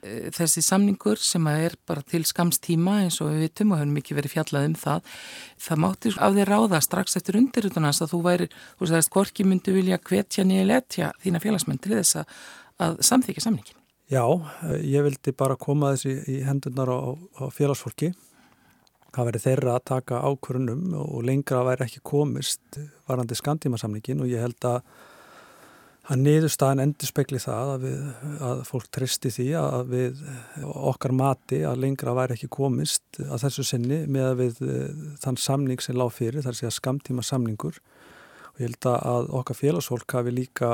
Eh, 0.04 0.27
þessi 0.36 0.63
samningur 0.65 1.20
sem 1.22 1.48
er 1.51 1.77
bara 1.88 2.04
til 2.06 2.24
skamstíma 2.27 2.98
eins 3.06 3.22
og 3.24 3.32
við 3.32 3.46
vitum 3.46 3.74
og 3.74 3.82
hefum 3.82 4.01
ekki 4.01 4.18
verið 4.18 4.36
fjallað 4.36 4.68
um 4.70 4.75
það, 4.82 5.15
það 5.68 5.82
mátti 5.86 6.13
af 6.15 6.36
því 6.36 6.46
ráða 6.50 6.82
strax 6.84 7.18
eftir 7.20 7.39
undirrutunans 7.39 8.04
að 8.04 8.13
þú 8.13 8.22
væri, 8.27 8.50
þú 8.80 8.92
sagðist, 8.92 9.13
hvorki 9.15 9.48
myndu 9.48 9.75
vilja 9.75 10.01
hvetja 10.04 10.46
nýja 10.48 10.68
letja 10.68 11.12
þína 11.24 11.44
félagsmenn 11.44 11.82
til 11.82 11.96
þess 11.96 12.22
að 12.22 12.38
að 12.82 13.01
samþykja 13.08 13.46
samningin. 13.48 13.82
Já, 14.12 14.22
ég 14.86 15.01
vildi 15.08 15.34
bara 15.34 15.58
koma 15.58 15.96
þessi 15.96 16.20
í 16.29 16.38
hendunar 16.46 16.91
á, 16.94 17.00
á 17.41 17.44
félagsfólki. 17.53 18.12
Það 19.15 19.27
veri 19.29 19.41
þeirra 19.41 19.75
að 19.79 19.86
taka 19.89 20.22
ákvörunum 20.27 20.94
og 21.00 21.24
lengra 21.25 21.63
væri 21.65 21.88
ekki 21.88 22.03
komist 22.05 22.79
varandi 23.08 23.38
skandímasamningin 23.39 24.22
og 24.25 24.29
ég 24.29 24.44
held 24.44 24.67
að 24.70 24.82
að 26.05 26.22
niðurstaðan 26.22 26.84
endur 26.84 27.10
spekli 27.10 27.39
það 27.41 27.72
að, 27.72 27.86
við, 27.86 28.01
að 28.46 28.60
fólk 28.67 28.89
tristi 28.94 29.32
því 29.34 29.46
að 29.58 29.88
við 29.89 30.20
okkar 30.91 31.15
mati 31.17 31.62
að 31.65 31.82
lengra 31.82 32.13
væri 32.17 32.36
ekki 32.36 32.50
komist 32.53 33.20
að 33.24 33.48
þessu 33.48 33.65
sinni 33.72 34.03
með 34.05 34.27
að 34.27 34.41
við 34.44 34.60
þann 35.24 35.39
samning 35.41 35.82
sem 35.82 35.98
lág 35.98 36.13
fyrir, 36.13 36.46
þar 36.46 36.60
sé 36.60 36.70
að 36.70 36.75
skamtíma 36.77 37.25
samningur 37.25 37.79
og 38.55 38.62
ég 38.63 38.69
held 38.69 38.88
að 38.88 39.25
okkar 39.35 39.57
félagsfólk 39.59 40.13
hafi 40.15 40.31
líka 40.31 40.69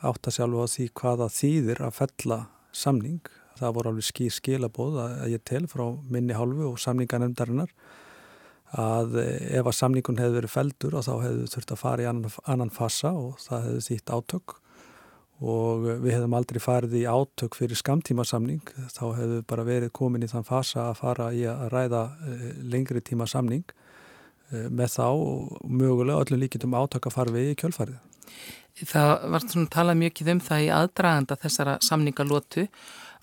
átt 0.00 0.30
að 0.30 0.38
sjálfa 0.38 0.64
á 0.64 0.72
því 0.72 0.84
hvaða 0.96 1.26
þýðir 1.28 1.80
að 1.84 1.96
fella 1.98 2.38
samning. 2.72 3.32
Það 3.58 3.74
voru 3.76 3.90
alveg 3.90 4.06
skýr 4.06 4.32
skilabóð 4.32 4.94
að 5.02 5.32
ég 5.34 5.42
tel 5.44 5.66
frá 5.68 5.84
minni 6.08 6.36
hálfu 6.36 6.70
og 6.70 6.78
samninganemdarinnar 6.80 7.74
að 8.80 9.18
ef 9.20 9.68
að 9.68 9.76
samningun 9.76 10.20
hefði 10.20 10.38
verið 10.38 10.54
feldur 10.54 10.96
og 10.96 11.04
þá 11.04 11.12
hefði 11.26 11.50
þurft 11.52 11.74
að 11.74 11.82
fara 11.82 12.04
í 12.04 12.08
annan, 12.08 12.38
annan 12.48 12.72
fasa 12.72 13.12
og 13.12 13.36
það 13.44 13.66
hefði 13.66 13.84
þýtt 13.88 14.14
átök. 14.16 14.56
Og 15.38 15.84
við 16.02 16.14
hefðum 16.14 16.38
aldrei 16.38 16.60
farið 16.64 16.96
í 16.98 17.04
átök 17.06 17.60
fyrir 17.60 17.78
skamtíma 17.78 18.24
samning 18.26 18.72
þá 18.94 19.04
hefðu 19.18 19.42
bara 19.52 19.68
verið 19.68 19.92
komin 20.00 20.24
í 20.24 20.30
þann 20.32 20.48
fasa 20.48 20.88
að 20.88 20.98
fara 21.02 21.28
í 21.36 21.44
að 21.44 21.68
ræða 21.76 22.02
eh, 22.24 22.48
lengri 22.72 23.04
tíma 23.04 23.28
samning. 23.28 23.68
Eh, 23.68 23.84
með 24.50 24.94
þá 24.94 25.06
og 25.08 25.58
mögulega 25.68 26.22
öllum 26.24 26.42
líkitum 26.42 26.76
átaka 26.78 27.12
farfið 27.12 27.52
í 27.52 27.58
kjölfarið. 27.60 27.98
Það 28.78 29.12
var 29.32 29.44
svona 29.44 29.70
talað 29.74 30.00
mjög 30.04 30.22
um 30.32 30.40
það 30.44 30.64
í 30.64 30.70
aðdraganda 30.70 31.36
þessara 31.42 31.76
samningalótu. 31.82 32.68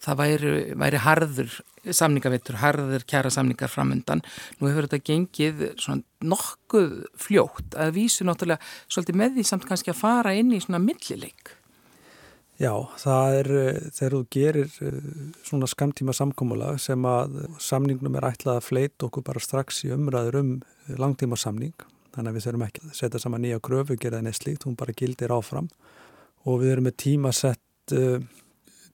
Það 0.06 0.18
væri, 0.20 0.54
væri 0.76 1.00
harður 1.00 1.54
samningavettur, 1.96 2.58
harður 2.60 3.06
kjara 3.08 3.32
samningar 3.32 3.72
framundan. 3.72 4.24
Nú 4.60 4.68
hefur 4.70 4.90
þetta 4.90 5.06
gengið 5.08 5.62
svona 5.80 6.04
nokkuð 6.26 6.98
fljótt 7.22 7.78
að 7.80 7.96
vísu 7.96 8.28
náttúrulega 8.28 8.60
svolítið 8.90 9.20
með 9.22 9.38
því 9.38 9.46
samt 9.48 9.70
kannski 9.70 9.94
að 9.94 10.02
fara 10.02 10.36
inn 10.36 10.52
í 10.54 10.60
svona 10.64 10.84
millileik. 10.84 11.56
Já, 12.56 12.72
það 13.02 13.34
er 13.36 13.50
eh, 13.52 13.78
þegar 13.92 14.14
þú 14.14 14.20
gerir 14.32 14.76
eh, 14.88 15.00
svona 15.44 15.68
skamtíma 15.68 16.14
samkómulag 16.16 16.80
sem 16.80 17.08
að 17.10 17.42
samningnum 17.60 18.16
er 18.16 18.30
ætlað 18.30 18.62
að 18.62 18.68
fleita 18.70 19.10
okkur 19.10 19.26
bara 19.28 19.44
strax 19.44 19.82
í 19.84 19.92
umræður 19.92 20.40
um 20.40 20.54
langtíma 21.02 21.36
samning 21.36 21.76
þannig 22.16 22.32
að 22.32 22.38
við 22.38 22.46
þurfum 22.46 22.66
ekki 22.70 22.86
að 22.86 22.94
setja 22.96 23.20
saman 23.20 23.44
nýja 23.44 23.60
gröfu 23.60 24.00
gera 24.00 24.22
það 24.22 24.28
neitt 24.30 24.40
slíkt, 24.40 24.64
hún 24.64 24.80
bara 24.80 24.96
gildir 24.96 25.36
áfram. 25.36 25.68
Og 26.48 26.62
við 26.62 26.78
erum 26.78 26.88
með 26.88 26.96
tímasett 27.04 27.96
eh, 27.98 28.24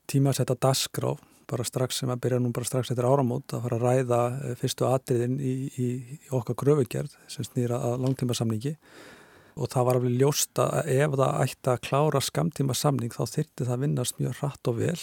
tímasett 0.10 0.56
að 0.56 0.64
dasgrá 0.66 1.14
bara 1.52 1.68
strax 1.68 2.02
sem 2.02 2.10
að 2.10 2.22
byrja 2.24 2.42
nú 2.42 2.50
bara 2.56 2.66
strax 2.66 2.90
eftir 2.90 3.06
áramót 3.06 3.54
að 3.54 3.66
fara 3.68 3.78
að 3.78 3.86
ræða 3.86 4.22
fyrstu 4.58 4.88
atriðin 4.88 5.38
í, 5.38 5.54
í, 5.70 5.88
í 6.16 6.34
okkar 6.34 6.58
gröfugerð 6.64 7.14
sem 7.30 7.46
snýra 7.46 7.78
að 7.92 8.06
langtíma 8.08 8.34
samningi 8.38 8.74
og 9.56 9.72
það 9.72 9.88
var 9.88 10.00
alveg 10.00 10.20
ljóst 10.22 10.62
að 10.62 10.92
ef 10.96 11.18
það 11.20 11.42
ætti 11.46 11.72
að 11.74 11.82
klára 11.88 12.22
skamtíma 12.24 12.78
samning 12.78 13.14
þá 13.16 13.24
þyrti 13.34 13.68
það 13.68 13.84
vinnast 13.86 14.22
mjög 14.22 14.38
hratt 14.40 14.72
og 14.72 14.80
vel. 14.80 15.00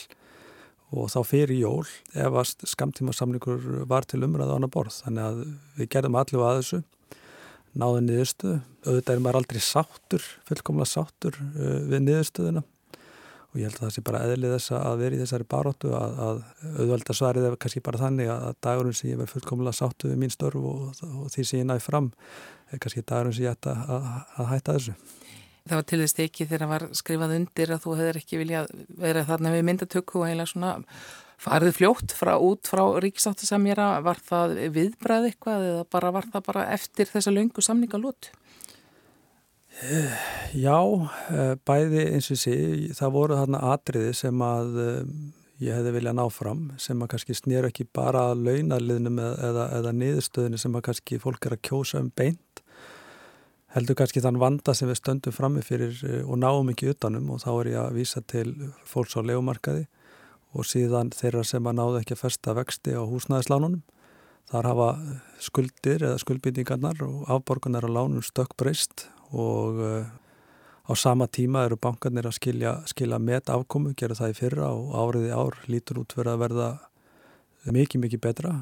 Og 0.89 1.11
þá 1.13 1.19
fyrir 1.29 1.59
jól 1.59 1.85
ef 2.17 2.39
að 2.41 2.69
skamtíma 2.71 3.13
samningur 3.13 3.85
var 3.91 4.09
til 4.09 4.23
umræðu 4.25 4.55
á 4.55 4.57
annar 4.57 4.73
borð. 4.73 5.03
Þannig 5.05 5.27
að 5.27 5.43
við 5.77 5.91
gerðum 5.93 6.17
allir 6.17 6.45
að 6.47 6.63
þessu 6.63 6.81
náðu 7.79 8.01
niðurstu 8.07 8.55
auðvitað 8.87 9.15
er 9.15 9.23
maður 9.23 9.41
aldrei 9.43 9.61
sáttur 9.63 10.25
fullkomlega 10.49 10.89
sáttur 10.89 11.37
uh, 11.37 11.81
við 11.91 12.05
niðurstöðuna 12.07 12.65
og 13.49 13.61
ég 13.61 13.69
held 13.69 13.79
að 13.79 13.85
það 13.87 13.93
sé 13.95 14.05
bara 14.05 14.23
eðlið 14.27 14.55
þess 14.55 14.73
að 14.77 15.03
vera 15.03 15.17
í 15.17 15.21
þessari 15.23 15.47
baróttu 15.55 15.93
að, 15.97 16.19
að 16.25 16.41
auðvöldasvarið 16.83 17.47
er 17.49 17.55
kannski 17.63 17.85
bara 17.85 18.01
þannig 18.03 18.33
að 18.33 18.49
dagurinn 18.67 18.97
sem 18.99 19.13
ég 19.13 19.21
verð 19.21 19.35
fullkomlega 19.37 19.79
sáttu 19.79 20.11
við 20.11 20.21
mín 20.21 20.35
störf 20.35 20.67
og, 20.69 21.05
og 21.09 21.31
því 21.33 21.45
sem 21.49 21.63
ég 21.63 21.69
næði 21.71 21.85
fram 21.87 22.11
er 22.69 22.83
kannski 22.83 23.05
dagurinn 23.09 23.37
sem 23.39 23.47
ég 23.47 23.57
ætta 23.57 23.77
að, 23.89 24.11
að 24.37 24.51
hætta 24.53 24.77
þessu. 24.77 24.99
Það 25.69 25.81
var 25.81 25.89
til 25.89 26.01
þess 26.03 26.21
ekki 26.25 26.49
þegar 26.49 26.65
það 26.65 26.73
var 26.73 26.85
skrifað 26.97 27.33
undir 27.39 27.73
að 27.73 27.83
þú 27.85 27.97
hefur 27.99 28.19
ekki 28.21 28.41
viljað 28.41 28.69
vera 29.01 29.25
þarna 29.29 29.55
við 29.57 29.67
myndatöku 29.69 30.23
og 30.23 30.29
heila 30.29 30.47
svona 30.49 30.75
farið 31.39 31.77
fljótt 31.77 32.15
frá 32.17 32.35
út 32.43 32.69
frá 32.69 32.83
ríkisáttu 33.03 33.47
samjara, 33.47 33.99
var 34.05 34.21
það 34.25 34.57
viðbræð 34.75 35.29
eitthvað 35.29 35.67
eða 35.69 35.89
bara 35.93 36.13
var 36.17 36.29
það 36.33 36.47
bara 36.49 36.67
eftir 36.75 37.11
þessa 37.11 37.35
löngu 37.35 37.65
samningalótu? 37.65 38.33
Já, 40.59 40.79
eh, 41.31 41.55
bæði 41.69 42.05
eins 42.11 42.33
og 42.35 42.39
sé, 42.41 42.55
það 42.99 43.13
voru 43.15 43.37
þarna 43.39 43.59
atriði 43.77 44.15
sem 44.17 44.41
að 44.43 44.79
eh, 44.83 45.11
ég 45.63 45.77
hefði 45.77 45.93
viljað 45.95 46.17
ná 46.19 46.25
fram 46.35 46.63
sem 46.83 46.99
að 46.99 47.11
kannski 47.13 47.37
snýra 47.37 47.71
ekki 47.71 47.87
bara 47.95 48.33
launaliðnum 48.35 49.21
eða, 49.23 49.69
eða 49.79 49.93
niðurstöðinu 49.95 50.59
sem 50.59 50.75
að 50.75 50.83
kannski 50.89 51.19
fólk 51.23 51.47
er 51.47 51.55
að 51.55 51.63
kjósa 51.69 52.03
um 52.03 52.09
beint 52.11 52.63
heldur 53.77 53.99
kannski 54.01 54.23
þann 54.25 54.41
vanda 54.43 54.75
sem 54.75 54.91
við 54.91 54.99
stöndum 54.99 55.37
frammi 55.37 55.63
fyrir 55.63 56.01
eh, 56.09 56.25
og 56.25 56.41
náum 56.43 56.73
ekki 56.73 56.91
utanum 56.91 57.29
og 57.35 57.45
þá 57.45 57.51
er 57.53 57.71
ég 57.71 57.79
að 57.85 58.01
vísa 58.01 58.23
til 58.27 58.49
fólks 58.89 59.15
á 59.15 59.23
legumarkaði 59.23 59.85
og 60.59 60.67
síðan 60.67 61.13
þeirra 61.15 61.45
sem 61.47 61.71
að 61.71 61.79
náðu 61.79 62.01
ekki 62.01 62.17
að 62.17 62.25
festa 62.25 62.57
vexti 62.57 62.97
á 62.97 63.05
húsnæðislánunum. 63.05 63.85
Þar 64.49 64.69
hafa 64.71 64.89
skuldir 65.45 66.03
eða 66.09 66.19
skuldbindingarnar 66.23 67.03
og 67.05 67.29
afborgunar 67.29 67.85
á 67.85 67.91
lánum 67.93 68.25
stökkbreyst 68.25 69.05
og 69.33 69.81
uh, 69.83 70.07
á 70.89 70.93
sama 70.97 71.27
tíma 71.29 71.67
eru 71.67 71.77
bankarnir 71.81 72.29
að 72.29 72.39
skilja, 72.39 72.75
skilja 72.89 73.19
met 73.19 73.51
afkomu, 73.53 73.95
gera 73.97 74.17
það 74.17 74.33
í 74.33 74.39
fyrra 74.39 74.71
og 74.73 74.95
áriði 74.97 75.33
ár 75.37 75.59
lítur 75.69 76.03
út 76.03 76.15
fyrir 76.17 76.33
að 76.33 76.45
verða 76.47 76.69
mikið, 77.69 78.05
mikið 78.05 78.23
betra. 78.25 78.55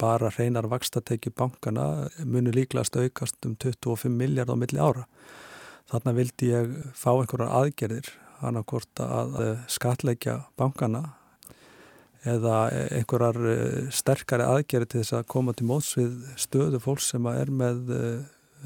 Bara 0.00 0.32
reynar 0.32 0.68
vakstatekju 0.68 1.32
bankana 1.36 2.08
munu 2.24 2.52
líklegast 2.52 2.96
aukast 2.96 3.36
um 3.44 3.56
25 3.56 4.12
miljard 4.12 4.52
á 4.52 4.56
milli 4.56 4.80
ára. 4.80 5.06
Þarna 5.90 6.16
vildi 6.16 6.52
ég 6.52 6.74
fá 6.96 7.10
einhverjar 7.12 7.56
aðgerðir, 7.60 8.12
hann 8.40 8.60
að 8.60 8.68
hvort 8.72 9.02
að 9.04 9.40
skatleikja 9.68 10.36
bankana 10.60 11.08
eða 12.28 12.56
einhverjar 12.98 13.38
eh, 13.48 13.88
sterkari 13.94 14.44
aðgerði 14.44 14.90
til 14.90 15.00
þess 15.02 15.16
að 15.16 15.28
koma 15.32 15.54
til 15.56 15.68
móts 15.70 15.94
við 15.96 16.18
stöðu 16.40 16.80
fólks 16.82 17.10
sem 17.14 17.26
er 17.32 17.52
með 17.52 17.92
eh, 17.96 18.18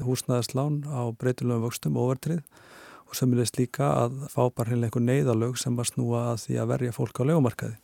húsnæðislán 0.03 0.81
á 0.89 1.01
breytilöfum 1.15 1.65
vöxtum 1.65 1.99
overtrið 2.01 2.43
og 3.05 3.17
sömulegst 3.17 3.59
líka 3.59 3.87
að 4.03 4.25
fá 4.33 4.43
bara 4.49 4.71
hérna 4.71 4.89
einhver 4.89 5.05
neyðalög 5.05 5.59
sem 5.61 5.75
að 5.79 5.91
snúa 5.93 6.21
að 6.33 6.45
því 6.45 6.59
að 6.61 6.71
verja 6.73 6.95
fólk 6.95 7.21
á 7.21 7.23
legumarkaði. 7.29 7.75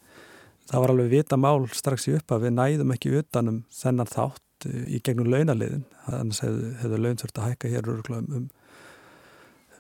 Það 0.72 0.84
var 0.84 0.94
alveg 0.94 1.12
vita 1.12 1.38
mál 1.40 1.68
strax 1.76 2.08
í 2.10 2.16
upp 2.18 2.32
að 2.32 2.48
við 2.48 2.56
næðum 2.58 2.96
ekki 2.96 3.14
utanum 3.20 3.62
þennan 3.76 4.10
þátt 4.12 4.68
eh, 4.70 4.84
í 4.96 5.02
gegnum 5.04 5.30
launaliðin, 5.32 5.86
þannig 6.08 6.42
að 6.48 6.64
hefðu 6.82 7.04
laun 7.06 7.22
þurft 7.22 7.40
að 7.40 7.48
hækka 7.50 7.72
hér 7.76 7.92
um 7.92 8.50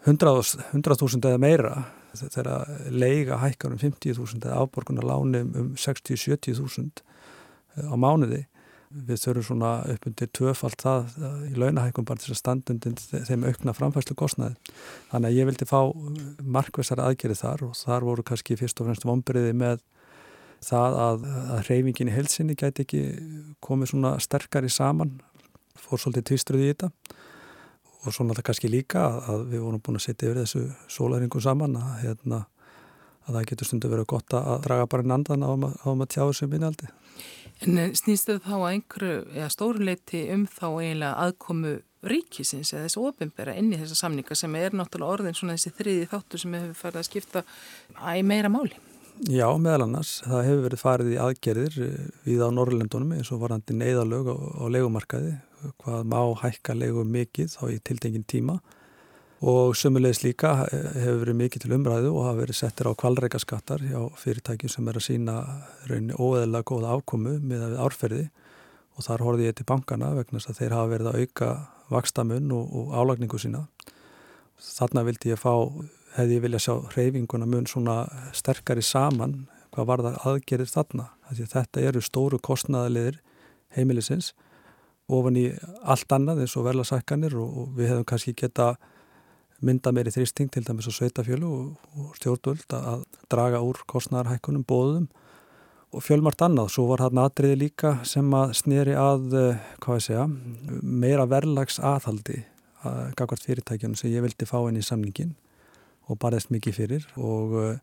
100.000 0.01 0.63
100 0.73 1.29
eða 1.29 1.41
meira 1.41 1.73
þegar 2.11 2.65
leiga 2.89 3.37
hækkar 3.39 3.75
um 3.75 3.79
50.000 3.79 4.41
eða 4.41 4.63
afborgunar 4.65 5.05
láni 5.07 5.43
um 5.45 5.73
60-70.000 5.79 7.05
á 7.87 7.95
mánuði 7.95 8.45
við 8.91 9.21
þurfum 9.23 9.45
svona 9.47 9.71
upp 9.93 10.07
undir 10.09 10.29
tvöfalt 10.35 10.83
það 10.83 11.15
í 11.47 11.53
launahækkum 11.59 12.07
bara 12.07 12.21
til 12.21 12.33
að 12.33 12.41
standundin 12.41 12.97
þeim 12.99 13.47
aukna 13.47 13.75
framfæslu 13.77 14.17
kostnaði. 14.19 14.57
Þannig 15.11 15.29
að 15.29 15.37
ég 15.37 15.49
vildi 15.49 15.69
fá 15.69 15.79
markvæsar 16.57 17.01
aðgerið 17.03 17.41
þar 17.43 17.65
og 17.69 17.79
þar 17.79 18.07
voru 18.09 18.27
kannski 18.27 18.59
fyrst 18.59 18.81
og 18.81 18.89
fremst 18.89 19.07
vonbreiði 19.07 19.55
með 19.57 19.81
það 20.61 20.99
að, 21.05 21.25
að 21.55 21.65
reyfingin 21.69 22.11
í 22.11 22.15
helsinni 22.15 22.57
gæti 22.59 22.85
ekki 22.85 23.01
komið 23.63 23.93
svona 23.93 24.13
sterkari 24.21 24.69
saman, 24.69 25.17
fór 25.79 26.01
svolítið 26.01 26.27
tvistruði 26.29 26.67
í 26.67 26.73
þetta 26.73 26.91
og 28.01 28.15
svona 28.15 28.35
það 28.37 28.47
kannski 28.49 28.69
líka 28.71 29.03
að 29.29 29.45
við 29.51 29.63
vorum 29.65 29.81
búin 29.83 29.99
að 29.99 30.07
setja 30.07 30.29
yfir 30.29 30.41
þessu 30.41 30.63
sólaringum 30.89 31.43
saman 31.43 31.77
að, 31.77 31.91
hérna, 32.01 32.39
að 33.27 33.37
það 33.37 33.47
getur 33.51 33.69
stundu 33.69 33.91
verið 33.91 34.09
gott 34.13 34.37
að 34.37 34.63
draga 34.65 34.87
bara 34.89 35.05
inn 35.05 35.15
andan 35.17 35.45
á 35.45 35.51
um 35.53 36.01
að 36.01 36.09
tjá 36.09 36.23
þessu 36.23 36.49
minnialdi. 36.49 36.89
En 37.61 37.77
eh, 37.77 37.93
snýstu 37.97 38.39
þá 38.41 38.53
að 38.57 38.67
einhverju 38.71 39.17
eða 39.35 39.49
stóruleiti 39.53 40.21
um 40.33 40.45
þá 40.49 40.67
eiginlega 40.69 41.11
aðkomu 41.25 41.73
ríkisins 42.11 42.71
eða 42.73 42.87
þessu 42.87 43.03
ofinbera 43.11 43.53
inn 43.57 43.69
í 43.75 43.79
þessa 43.81 43.99
samninga 43.99 44.37
sem 44.37 44.55
er 44.57 44.73
náttúrulega 44.73 45.17
orðin 45.17 45.37
svona 45.37 45.57
þessi 45.57 45.73
þriði 45.77 46.07
þáttur 46.09 46.41
sem 46.41 46.55
hefur 46.57 46.79
farið 46.79 47.01
að 47.03 47.09
skipta 47.09 47.43
að 47.99 48.23
meira 48.25 48.49
máli? 48.49 48.79
Já, 49.29 49.45
meðal 49.61 49.85
annars. 49.85 50.15
Það 50.25 50.45
hefur 50.47 50.63
verið 50.65 50.81
farið 50.81 51.11
í 51.11 51.21
aðgerðir 51.21 51.79
eh, 51.85 52.03
við 52.25 52.41
á 52.41 52.49
Norrlendunum 52.49 53.15
eins 53.17 53.29
og 53.33 53.43
varandi 53.43 53.77
neyðalög 53.77 54.31
á, 54.33 54.37
á 54.37 54.65
legumarkaði 54.73 55.33
hvað 55.83 56.07
má 56.09 56.21
hækka 56.41 56.73
legu 56.73 57.03
mikið 57.05 57.51
þá 57.53 57.63
í 57.69 57.81
tildengin 57.85 58.25
tíma 58.25 58.57
og 59.41 59.73
sömulegis 59.73 60.21
líka 60.21 60.51
hefur 60.69 61.23
verið 61.23 61.37
mikið 61.39 61.63
til 61.63 61.73
umræðu 61.73 62.11
og 62.13 62.27
hafa 62.27 62.41
verið 62.43 62.57
settir 62.59 62.89
á 62.89 62.93
kvalreikaskattar 62.93 63.81
hjá 63.89 64.01
fyrirtækjum 64.21 64.69
sem 64.69 64.89
er 64.91 64.99
að 64.99 65.05
sína 65.07 65.37
rauninni 65.89 66.17
óeðla 66.17 66.61
góða 66.61 66.93
ákomu 66.99 67.39
með 67.41 67.73
árferði 67.81 68.27
og 68.93 69.07
þar 69.07 69.23
horfið 69.25 69.47
ég 69.49 69.57
til 69.57 69.65
bankana 69.71 70.11
vegna 70.13 70.37
þess 70.37 70.51
að 70.51 70.59
þeir 70.59 70.75
hafa 70.77 70.91
verið 70.91 71.09
að 71.09 71.23
auka 71.23 71.49
vakstamun 71.89 72.53
og, 72.53 72.75
og 72.77 72.93
álagningu 72.93 73.39
sína. 73.41 73.63
Þarna 74.61 75.05
vildi 75.07 75.33
ég 75.33 75.41
fá, 75.41 75.55
hefði 76.19 76.37
ég 76.37 76.45
vilja 76.45 76.61
sjá 76.61 76.75
reyfinguna 76.93 77.49
mun 77.49 77.65
svona 77.65 77.97
sterkari 78.37 78.85
saman 78.85 79.47
hvað 79.73 79.89
var 79.89 80.05
það 80.05 80.21
aðgerir 80.29 80.69
þarna. 80.69 81.09
Þetta 81.33 81.81
eru 81.81 82.05
stóru 82.05 82.37
kostnaðaliðir 82.43 83.21
heimilisins 83.73 84.35
ofan 85.11 85.39
í 85.39 85.49
allt 85.81 86.13
annað 86.13 86.43
eins 86.43 86.55
og 86.59 86.67
verðlasækkanir 86.67 87.35
og, 87.39 87.57
og 87.57 87.77
við 87.79 87.93
hefum 87.95 88.07
kannski 88.11 88.35
geta 88.37 88.75
mynda 89.65 89.93
meiri 89.93 90.11
þrýsting 90.13 90.51
til 90.53 90.63
dæmis 90.65 90.89
á 90.89 90.93
sveitafjölu 90.93 91.49
og, 91.49 91.89
og 91.97 92.15
stjórnvöld 92.17 92.73
að 92.75 93.03
draga 93.31 93.61
úr 93.61 93.81
kostnæðarhækkunum, 93.89 94.65
bóðum 94.65 95.07
og 95.91 96.03
fjölmart 96.05 96.41
annað. 96.45 96.71
Svo 96.73 96.87
var 96.89 97.03
hann 97.05 97.19
aðriði 97.21 97.59
líka 97.65 97.93
sem 98.07 98.27
að 98.35 98.55
snýri 98.57 98.95
að, 98.97 99.27
eh, 99.37 99.61
hvað 99.83 99.99
ég 99.99 100.05
segja, 100.07 100.25
meira 100.81 101.27
verðlags 101.29 101.79
aðhaldi 101.79 102.41
að 102.81 102.99
eh, 103.05 103.13
gagvart 103.19 103.47
fyrirtækjunum 103.47 103.99
sem 103.99 104.13
ég 104.13 104.25
vildi 104.25 104.49
fá 104.49 104.57
inn 104.63 104.79
í 104.79 104.85
samningin 104.85 105.35
og 106.09 106.19
barðist 106.19 106.51
mikið 106.53 106.77
fyrir 106.79 107.07
og 107.17 107.57
eh, 107.61 107.81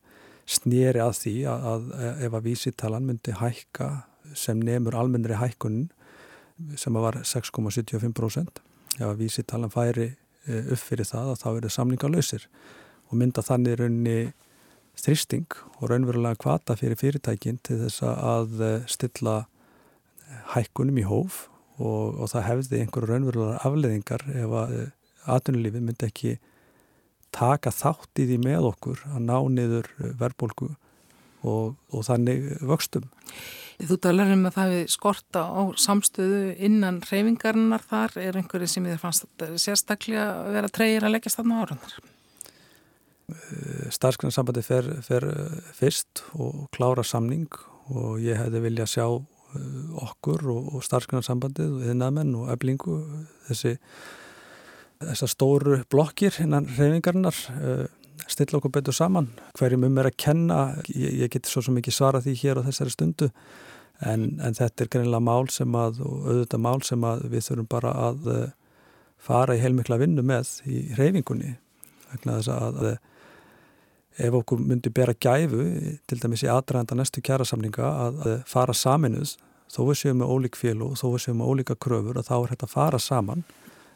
snýri 0.49 1.03
að 1.05 1.15
því 1.23 1.37
að, 1.53 1.69
að 1.73 1.91
ef 2.27 2.39
að 2.39 2.47
vísitalan 2.49 3.07
myndi 3.07 3.37
hækka 3.37 3.91
sem 4.37 4.61
nefnur 4.61 4.97
almennri 4.97 5.37
hækkunin 5.39 5.91
sem 6.77 6.97
var 6.97 7.21
6,75% 7.23 8.63
ef 8.99 9.05
að 9.07 9.21
vísitalan 9.21 9.73
færi 9.73 10.09
upp 10.49 10.83
fyrir 10.83 11.09
það 11.09 11.33
að 11.33 11.41
þá 11.43 11.49
eru 11.53 11.73
samlingarlausir 11.75 12.49
og 13.09 13.17
mynda 13.21 13.45
þannig 13.45 13.79
raunni 13.81 14.19
þristing 14.99 15.47
og 15.79 15.91
raunverulega 15.93 16.41
kvata 16.43 16.77
fyrir 16.79 16.99
fyrirtækin 16.99 17.61
til 17.67 17.79
þess 17.85 18.03
að 18.09 18.63
e, 18.65 18.73
stilla 18.91 19.37
hækkunum 20.55 20.99
í 20.99 21.07
hóf 21.09 21.47
og, 21.79 22.19
og 22.19 22.31
það 22.33 22.47
hefði 22.49 22.83
einhverju 22.83 23.13
raunverulega 23.13 23.61
afleðingar 23.69 24.27
ef 24.35 24.57
að 24.63 24.77
atvinnulífi 25.29 25.83
myndi 25.85 26.09
ekki 26.09 26.35
taka 27.35 27.71
þátt 27.75 28.23
í 28.23 28.29
því 28.31 28.39
með 28.47 28.71
okkur 28.73 29.05
að 29.13 29.25
ná 29.29 29.37
niður 29.53 29.91
verðbólgu 30.21 30.73
og, 31.47 31.79
og 31.93 32.05
þannig 32.07 32.53
vöxtum. 32.65 33.09
Þú 33.79 33.97
talar 34.03 34.33
um 34.35 34.47
að 34.49 34.55
það 34.57 34.73
hefði 34.73 34.91
skorta 34.91 35.43
á 35.47 35.63
samstöðu 35.79 36.43
innan 36.67 36.99
reyfingarinnar 37.07 37.85
þar. 37.87 38.17
Er 38.19 38.39
einhverju 38.41 38.67
sem 38.73 38.87
þið 38.89 39.03
fannst 39.05 39.45
sérstaklega 39.63 40.25
að 40.35 40.57
vera 40.57 40.71
treyir 40.75 41.07
að 41.07 41.15
leggja 41.15 41.35
stanna 41.37 41.61
áraðnar? 41.63 41.99
Eh, 43.29 43.89
Starfsgrænarsambandi 43.95 44.65
fer, 44.67 44.87
fer 45.05 45.27
eh, 45.31 45.59
fyrst 45.77 46.25
og 46.35 46.67
klára 46.75 47.05
samning 47.07 47.47
og 47.93 48.19
ég 48.25 48.41
hefði 48.41 48.65
vilja 48.65 48.89
sjá 48.89 49.05
eh, 49.05 49.99
okkur 50.09 50.47
og, 50.49 50.73
og 50.75 50.87
starfsgrænarsambandið 50.87 51.75
og 51.77 51.85
yðnaðmenn 51.93 52.35
og 52.41 52.51
eblingu 52.55 52.97
þessi 53.47 53.77
þessar 54.99 55.31
stóru 55.31 55.77
blokkir 55.93 56.41
innan 56.43 56.67
reyfingarinnar 56.73 57.37
stilla 58.39 58.61
okkur 58.61 58.75
betur 58.79 58.97
saman. 58.97 59.33
Hverjum 59.59 59.87
um 59.89 59.99
er 60.01 60.11
að 60.11 60.21
kenna 60.23 60.61
ég, 60.95 61.25
ég 61.25 61.33
geti 61.35 61.51
svo 61.51 61.65
sem 61.65 61.79
ekki 61.81 61.95
svara 61.95 62.23
því 62.25 62.37
hér 62.43 62.63
á 62.63 62.67
þessari 62.69 62.95
stundu 62.95 63.29
en, 64.07 64.39
en 64.39 64.55
þetta 64.57 64.85
er 64.85 64.93
greinlega 64.95 65.25
mál 65.25 65.51
sem 65.53 65.75
að 65.79 66.01
og 66.07 66.31
auðvitað 66.31 66.65
mál 66.65 66.81
sem 66.87 67.07
að 67.09 67.27
við 67.33 67.47
þurfum 67.49 67.71
bara 67.71 67.95
að 68.09 68.31
uh, 68.33 68.47
fara 69.19 69.57
í 69.59 69.63
heilmikla 69.63 69.99
vinnu 70.01 70.25
með 70.27 70.55
í 70.71 70.85
reyfingunni 70.99 71.57
vegna 72.13 72.39
þess 72.39 72.53
að, 72.55 72.91
ef 74.19 74.35
okkur 74.35 74.63
myndi 74.63 74.91
bera 74.95 75.15
gæfu 75.15 75.65
til 76.09 76.19
dæmis 76.23 76.43
í 76.47 76.51
aðdraðanda 76.51 76.97
næstu 76.99 77.23
kjærasamninga 77.27 77.91
að, 78.07 78.23
að 78.25 78.41
fara 78.51 78.75
saminuð 78.75 79.37
þó 79.69 79.83
við 79.91 79.99
séum 80.01 80.23
með 80.23 80.33
ólík 80.33 80.59
fél 80.59 80.79
og 80.87 80.97
þó 80.99 81.07
við 81.13 81.25
séum 81.27 81.43
með 81.43 81.53
ólíka 81.53 81.77
kröfur 81.79 82.19
að 82.19 82.31
þá 82.31 82.37
er 82.39 82.53
þetta 82.55 82.69
að 82.69 82.73
fara 82.73 83.01
saman 83.03 83.45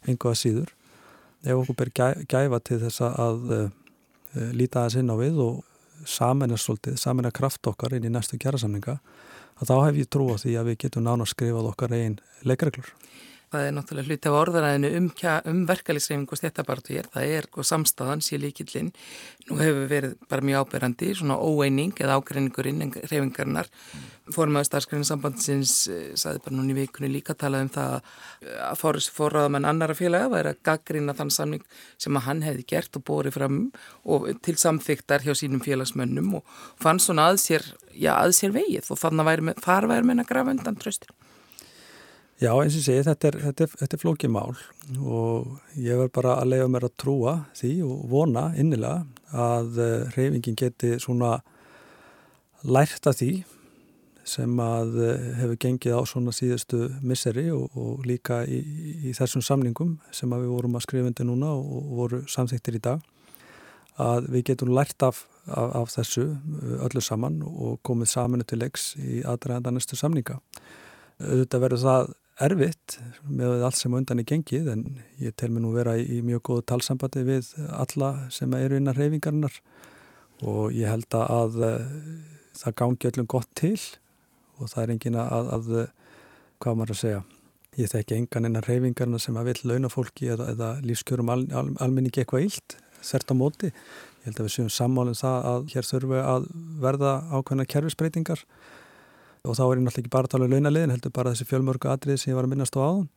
einhverja 0.02 0.38
síður. 0.42 0.74
Ef 1.42 1.59
okkur 1.59 1.78
ber 1.78 1.90
gæfa 2.31 2.61
til 2.62 2.78
þess 2.83 3.02
að 3.07 3.55
Eh, 3.57 3.70
líta 4.57 4.83
aðeins 4.83 4.99
inn 5.01 5.12
á 5.12 5.16
við 5.18 5.40
og 5.45 6.09
saman 6.09 6.55
er 6.55 6.61
svolítið, 6.61 6.97
saman 6.99 7.29
er 7.29 7.35
kraft 7.37 7.66
okkar 7.68 7.95
inn 7.97 8.07
í 8.09 8.12
næstu 8.12 8.38
kjærasamninga 8.40 8.99
að 9.61 9.68
þá 9.68 9.75
hef 9.87 10.01
ég 10.01 10.11
trú 10.11 10.29
á 10.33 10.37
því 10.40 10.55
að 10.59 10.71
við 10.71 10.79
getum 10.87 11.07
nána 11.07 11.27
skrifað 11.29 11.68
okkar 11.73 11.95
einn 11.97 12.18
leikreglur. 12.42 12.88
Það 13.53 13.67
er 13.67 13.75
náttúrulega 13.77 14.09
hluti 14.09 14.31
af 14.31 14.37
orðaræðinu 14.38 14.91
um, 14.97 15.09
um 15.51 15.59
verkefliðsreyfingu 15.69 16.33
og 16.33 16.38
stéttabartu 16.41 16.95
hér. 16.97 17.09
Það 17.12 17.33
er 17.37 17.49
og 17.53 17.67
samstæðan 17.69 18.23
sé 18.25 18.38
líkillinn. 18.41 18.88
Nú 19.51 19.59
hefur 19.61 19.91
verið 19.91 20.15
bara 20.31 20.47
mjög 20.49 20.62
áberandi, 20.65 21.11
svona 21.19 21.37
óeining 21.37 21.93
eða 22.01 22.17
ágreiningurinn 22.17 22.81
en 22.87 22.95
reyfingarnar. 22.97 23.69
Fórum 24.33 24.57
að 24.57 24.69
starfskræninsambandsins 24.71 25.75
eh, 25.93 26.07
saði 26.17 26.41
bara 26.47 26.57
núni 26.57 26.77
vikunni 26.79 27.11
líka 27.12 27.37
talað 27.37 27.67
um 27.67 27.73
það 27.75 27.97
að 28.71 28.81
fór, 28.81 28.99
fóraðamenn 29.19 29.69
annara 29.69 29.97
félaga 29.99 30.31
væri 30.33 30.53
að 30.55 30.62
gaggrína 30.71 31.17
þann 31.19 31.33
samning 31.35 31.67
sem 32.01 32.17
að 32.17 32.25
hann 32.29 32.45
hefði 32.47 32.65
gert 32.73 32.97
og 32.97 33.05
bórið 33.11 33.37
fram 33.37 33.59
og 34.07 34.31
til 34.47 34.55
samþyktar 34.62 35.27
hjá 35.27 35.35
sínum 35.37 35.61
félagsmönnum 35.65 36.38
og 36.38 36.57
fann 36.81 37.03
svona 37.03 37.29
að 37.33 37.43
sér, 37.43 37.67
já, 37.93 38.15
að 38.15 38.38
sér 38.38 38.57
vegið 38.57 38.95
og 38.95 39.03
þannig 39.03 39.35
að 39.35 39.67
þar 39.67 39.91
væri 39.91 40.09
menn 40.09 40.25
að 40.25 40.31
grafa 40.33 40.57
undan 40.57 40.81
tröstur. 40.81 41.12
Já, 42.42 42.50
eins 42.59 42.74
og 42.74 42.83
segi, 42.83 43.02
þetta 43.07 43.28
er, 43.28 43.37
þetta 43.46 43.62
er, 43.62 43.74
þetta 43.78 43.94
er 43.94 44.00
flókið 44.02 44.31
mál 44.35 44.55
og 44.98 45.76
ég 45.78 45.98
verð 46.00 46.12
bara 46.16 46.33
að 46.40 46.48
leiða 46.50 46.68
mér 46.74 46.87
að 46.88 46.94
trúa 46.98 47.35
því 47.55 47.70
og 47.87 48.00
vona 48.11 48.42
innilega 48.59 49.05
að 49.31 49.78
eh, 49.78 50.09
reyfingin 50.16 50.57
geti 50.59 50.96
svona 51.02 51.37
lært 52.66 53.07
að 53.07 53.18
því 53.20 53.28
sem 54.33 54.62
að 54.64 54.98
eh, 55.05 55.28
hefur 55.38 55.61
gengið 55.62 55.94
á 55.94 56.02
svona 56.09 56.35
síðustu 56.35 56.88
misseri 57.07 57.44
og, 57.55 57.68
og 57.78 58.09
líka 58.11 58.40
í, 58.42 58.59
í 59.07 59.14
þessum 59.14 59.44
samningum 59.46 59.92
sem 60.11 60.35
að 60.35 60.42
við 60.42 60.55
vorum 60.57 60.78
að 60.81 60.87
skrifundi 60.88 61.26
núna 61.28 61.52
og, 61.55 61.92
voru 62.00 62.22
samþyktir 62.26 62.81
í 62.81 62.83
dag 62.88 63.05
að 64.02 64.26
við 64.35 64.48
getum 64.50 64.72
lært 64.74 65.07
af, 65.07 65.28
af, 65.46 65.76
af 65.85 65.94
þessu 65.94 66.26
eh, 66.33 66.74
öllu 66.88 67.05
saman 67.05 67.38
og 67.46 67.78
komið 67.87 68.11
saminu 68.16 68.48
til 68.50 68.59
leiks 68.64 68.96
í 68.98 69.22
aðræðanda 69.22 69.76
næstu 69.76 70.00
samninga. 70.00 70.40
Þetta 71.22 71.62
verður 71.62 71.83
það 71.85 72.12
erfitt 72.46 72.98
með 73.28 73.64
allt 73.66 73.78
sem 73.78 73.94
undan 73.96 74.22
er 74.22 74.28
gengið 74.28 74.70
en 74.72 74.85
ég 75.22 75.35
tel 75.38 75.50
mér 75.52 75.64
nú 75.64 75.72
vera 75.74 75.96
í, 75.98 76.20
mjög 76.24 76.42
góðu 76.48 76.64
talsambandi 76.72 77.24
við 77.26 77.52
alla 77.70 78.12
sem 78.35 78.52
eru 78.59 78.78
innan 78.81 78.96
reyfingarnar 78.98 79.59
og 80.42 80.74
ég 80.74 80.90
held 80.90 81.14
að 81.18 81.61
það 82.59 82.78
gangi 82.81 83.11
öllum 83.12 83.31
gott 83.31 83.50
til 83.59 83.76
og 84.59 84.68
það 84.72 84.83
er 84.83 84.94
engin 84.96 85.20
að, 85.22 85.52
að 85.57 85.70
hvað 86.62 86.78
maður 86.78 86.94
að 86.96 87.02
segja 87.02 87.22
ég 87.81 87.88
þekki 87.88 88.18
engan 88.18 88.48
innan 88.48 88.66
reyfingarna 88.66 89.20
sem 89.22 89.37
að 89.40 89.52
vil 89.52 89.72
launa 89.72 89.90
fólki 89.92 90.28
eða, 90.35 90.50
eða 90.52 90.72
lífskjörum 90.85 91.33
al, 91.33 91.44
al, 91.57 91.68
almenningi 91.81 92.20
eitthvað 92.20 92.48
ílt 92.50 92.76
þert 93.02 93.33
á 93.33 93.35
móti. 93.35 93.70
Ég 93.72 94.28
held 94.28 94.42
að 94.42 94.46
við 94.46 94.55
séum 94.55 94.68
sammálinn 94.70 95.18
það 95.18 95.48
að 95.50 95.64
hér 95.72 95.88
þurfum 95.88 96.12
við 96.12 96.28
að 96.35 96.44
verða 96.85 97.14
ákveðna 97.33 97.66
kerfisbreytingar. 97.72 98.44
og 98.44 98.82
þá 99.42 99.64
er 99.64 99.78
ég 99.78 99.83
náttúrulega 99.83 100.02
ekki 100.05 100.14
bara 100.14 100.28
að 100.28 100.35
tala 100.35 100.46
um 100.46 100.52
launaliðin 100.55 100.94
heldur 100.94 101.14
bara 101.14 101.33
þessi 101.35 101.48
fjölmörgu 101.50 101.90
atrið 101.90 102.20
sem 102.20 102.31
ég 102.31 102.38
var 102.38 102.46
að 102.46 102.52
minnast 102.52 102.76
á 102.78 102.81
áðun 102.83 103.09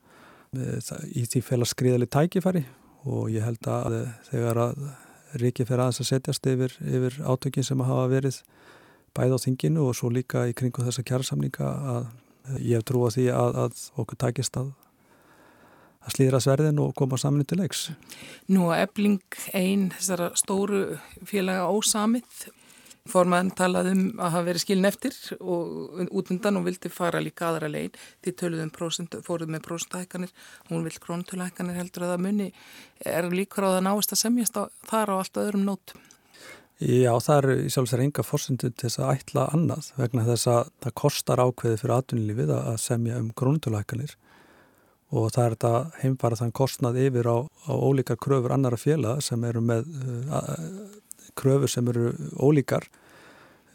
í 1.13 1.25
því 1.29 1.41
fel 1.45 1.59
að 1.61 1.71
skriðali 1.71 2.07
tækifæri 2.09 2.63
og 3.05 3.27
ég 3.29 3.45
held 3.45 3.69
að 3.69 3.97
þegar 4.31 4.61
að 4.63 4.85
ríki 5.41 5.65
fyrir 5.67 5.83
aðeins 5.83 6.01
að 6.01 6.09
setjast 6.09 6.47
yfir, 6.49 6.73
yfir 6.81 7.19
átökin 7.21 7.67
sem 7.67 7.81
að 7.83 7.91
hafa 7.91 8.07
verið 8.15 8.39
bæð 9.15 9.35
á 9.35 9.43
þinginu 9.45 9.85
og 9.85 9.97
svo 9.99 10.09
líka 10.09 10.47
í 10.49 10.55
kringu 10.57 10.85
þessa 10.88 11.05
kjærasamninga 11.05 11.69
að 11.93 12.07
ég 12.61 12.79
hef 12.79 12.88
trúið 12.89 13.19
því 13.19 13.27
að, 13.35 13.61
að 13.65 13.85
okkur 14.01 14.21
takist 14.25 14.57
að 14.59 14.73
að 16.05 16.13
slíðra 16.13 16.41
sverðin 16.43 16.81
og 16.83 16.93
koma 16.97 17.17
saman 17.17 17.45
til 17.49 17.57
leiks. 17.61 17.88
Nú 18.53 18.69
að 18.69 18.83
ebling 18.85 19.38
einn 19.57 19.88
þessara 19.95 20.31
stóru 20.38 20.83
félaga 21.25 21.65
ósamið 21.73 22.45
formaðan 23.09 23.51
talaði 23.57 23.93
um 23.93 24.05
að 24.17 24.33
hafa 24.33 24.47
verið 24.47 24.63
skilin 24.63 24.89
eftir 24.89 25.17
og 25.37 26.01
út 26.09 26.31
undan 26.33 26.59
og 26.59 26.65
vildi 26.65 26.89
fara 26.93 27.21
líka 27.21 27.49
aðra 27.51 27.69
legin 27.69 27.93
því 28.25 28.33
töluðum 28.41 28.73
prósent, 28.73 29.19
fóruð 29.25 29.53
með 29.53 29.65
prósentahækkanir 29.67 30.33
hún 30.71 30.87
vil 30.87 30.97
krónutöluhækkanir 31.03 31.77
heldur 31.77 32.07
að 32.07 32.15
það 32.15 32.25
munni 32.25 32.49
er 33.05 33.29
líkur 33.29 33.69
á 33.69 33.75
það 33.77 33.85
náist 33.89 34.15
að 34.15 34.21
semjast 34.23 34.57
á, 34.57 34.63
þar 34.89 35.13
á 35.13 35.15
allt 35.19 35.41
öðrum 35.43 35.65
nótum? 35.69 36.01
Já, 36.75 37.13
það 37.23 37.37
eru 37.37 37.53
í 37.63 37.69
sjálfsvegar 37.71 38.03
enga 38.03 38.23
fórsendu 38.25 38.67
til 38.67 38.89
þess 38.89 38.99
að 38.99 39.11
ætla 39.13 39.45
annað 39.55 39.93
vegna 39.95 40.25
þess 40.27 40.49
að 40.51 40.71
það 40.83 40.95
kostar 40.99 41.41
ákveði 41.45 41.77
fyrir 41.79 41.95
atvinnulífið 41.95 42.51
að 42.57 42.79
semja 42.83 43.19
um 43.21 43.29
krónutöluhækkanir. 43.31 44.17
Og 45.15 45.29
það 45.31 45.45
er 45.45 45.55
þetta 45.55 45.71
heimfara 46.01 46.39
þann 46.41 46.51
kostnað 46.59 46.99
yfir 47.05 47.29
á, 47.31 47.37
á 47.47 47.71
ólíkar 47.71 48.19
kröfur 48.19 48.51
annara 48.51 48.79
félag 48.81 49.21
sem 49.23 49.47
eru 49.47 49.61
með 49.63 49.87
uh, 49.87 50.49
kröfur 51.38 51.71
sem 51.71 51.88
eru 51.91 52.13
ólíkar. 52.39 52.88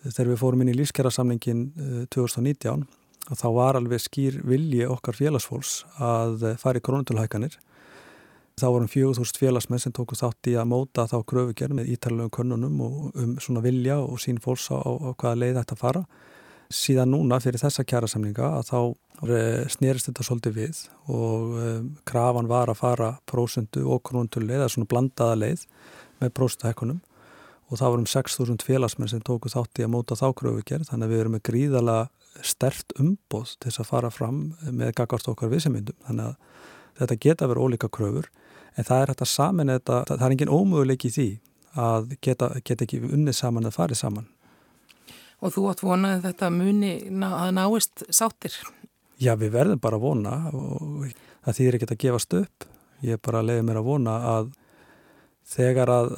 Þegar 0.06 0.32
við 0.32 0.40
fórum 0.40 0.64
inn 0.64 0.72
í 0.72 0.78
lífskjærasamningin 0.78 1.66
uh, 1.76 2.04
2019 2.14 2.86
og 3.30 3.38
þá 3.38 3.48
var 3.54 3.78
alveg 3.78 4.00
skýr 4.02 4.40
vilji 4.48 4.86
okkar 4.88 5.14
félagsfólks 5.14 5.82
að 6.02 6.46
fara 6.58 6.80
í 6.80 6.84
krónutöluhækkanir. 6.84 7.58
Þá 8.60 8.66
vorum 8.74 8.90
4.000 8.90 9.40
félagsmenn 9.40 9.80
sem 9.80 9.92
tóku 9.96 10.16
þátt 10.18 10.50
í 10.50 10.56
að 10.58 10.68
móta 10.68 11.06
þá 11.08 11.20
kröfugjörn 11.30 11.78
með 11.78 11.94
ítalegum 11.94 12.32
könnunum 12.34 12.80
og 12.84 12.96
um 13.16 13.36
svona 13.40 13.62
vilja 13.64 14.00
og 14.02 14.20
sín 14.20 14.40
fólks 14.42 14.68
á, 14.68 14.76
á 14.76 15.12
hvaða 15.14 15.38
leið 15.40 15.60
þetta 15.60 15.78
fara. 15.80 16.02
Síðan 16.70 17.14
núna 17.14 17.40
fyrir 17.42 17.62
þessa 17.62 17.86
kjærasamlinga 17.88 18.50
að 18.58 18.68
þá 18.68 18.80
snerist 19.72 20.10
þetta 20.10 20.26
svolítið 20.26 20.58
við 20.58 20.82
og 21.12 21.56
um, 21.60 21.88
krafan 22.08 22.50
var 22.50 22.70
að 22.72 22.78
fara 22.80 23.10
prósundu 23.28 23.86
og 23.90 24.04
krónuntölu 24.06 24.48
leið, 24.48 24.60
eða 24.60 24.74
svona 24.74 24.90
blandaða 24.92 25.40
leið 25.40 25.64
með 26.20 26.34
prósunduhekkunum 26.36 27.00
og 27.70 27.78
það 27.78 27.92
vorum 27.94 28.08
6.000 28.10 28.66
félagsmenn 28.66 29.10
sem 29.10 29.22
tóku 29.22 29.50
þátt 29.52 29.78
í 29.78 29.86
að 29.86 29.92
móta 29.94 30.18
þá 30.18 30.26
kröfugjörn 30.40 30.88
þannig 30.88 31.06
að 31.06 31.12
við 31.12 31.22
erum 31.22 31.36
með 31.36 31.44
gríðala 31.46 31.98
stert 32.46 32.94
umbóð 32.98 33.54
til 33.58 33.70
þess 33.70 33.82
að 33.82 33.90
fara 33.90 34.10
fram 34.10 34.40
með 34.66 34.92
gagvart 34.98 35.30
okkar 35.30 35.52
viðsemyndum. 35.52 35.98
Þannig 36.08 36.32
að 36.32 36.34
þetta 36.98 37.18
geta 37.26 37.48
verið 37.50 37.66
ólíka 37.66 37.90
kröfur 37.92 38.28
en 38.74 38.86
það 38.86 39.04
er 39.04 39.12
hægt 39.12 39.24
að 39.24 39.32
saman 39.32 39.72
þetta, 39.72 40.02
það 40.10 40.26
er 40.26 40.34
engin 40.34 40.52
ómöguleik 40.52 41.06
í 41.06 41.14
því 41.14 41.28
að 41.78 42.12
geta, 42.26 42.50
geta 42.66 42.86
ekki 42.86 43.00
unnið 43.06 43.38
saman 43.38 43.66
eða 43.66 43.76
farið 43.76 44.00
saman. 44.02 44.28
Og 45.40 45.54
þú 45.54 45.66
átt 45.70 45.84
vonaði 45.84 46.24
þetta 46.26 46.50
muni 46.52 46.92
að 47.24 47.52
náist 47.56 48.04
sáttir? 48.12 48.56
Já, 49.20 49.34
við 49.38 49.54
verðum 49.54 49.80
bara 49.80 50.00
að 50.00 50.04
vona 50.04 50.34
og 50.56 51.06
það 51.44 51.56
þýðir 51.58 51.78
ekki 51.78 51.88
að 51.88 52.02
gefast 52.04 52.36
upp. 52.40 52.66
Ég 53.04 53.16
er 53.16 53.22
bara 53.24 53.40
að 53.40 53.50
leiði 53.50 53.66
mér 53.68 53.80
að 53.80 53.88
vona 53.88 54.16
að 54.34 54.50
þegar 55.50 55.90
að 55.90 56.12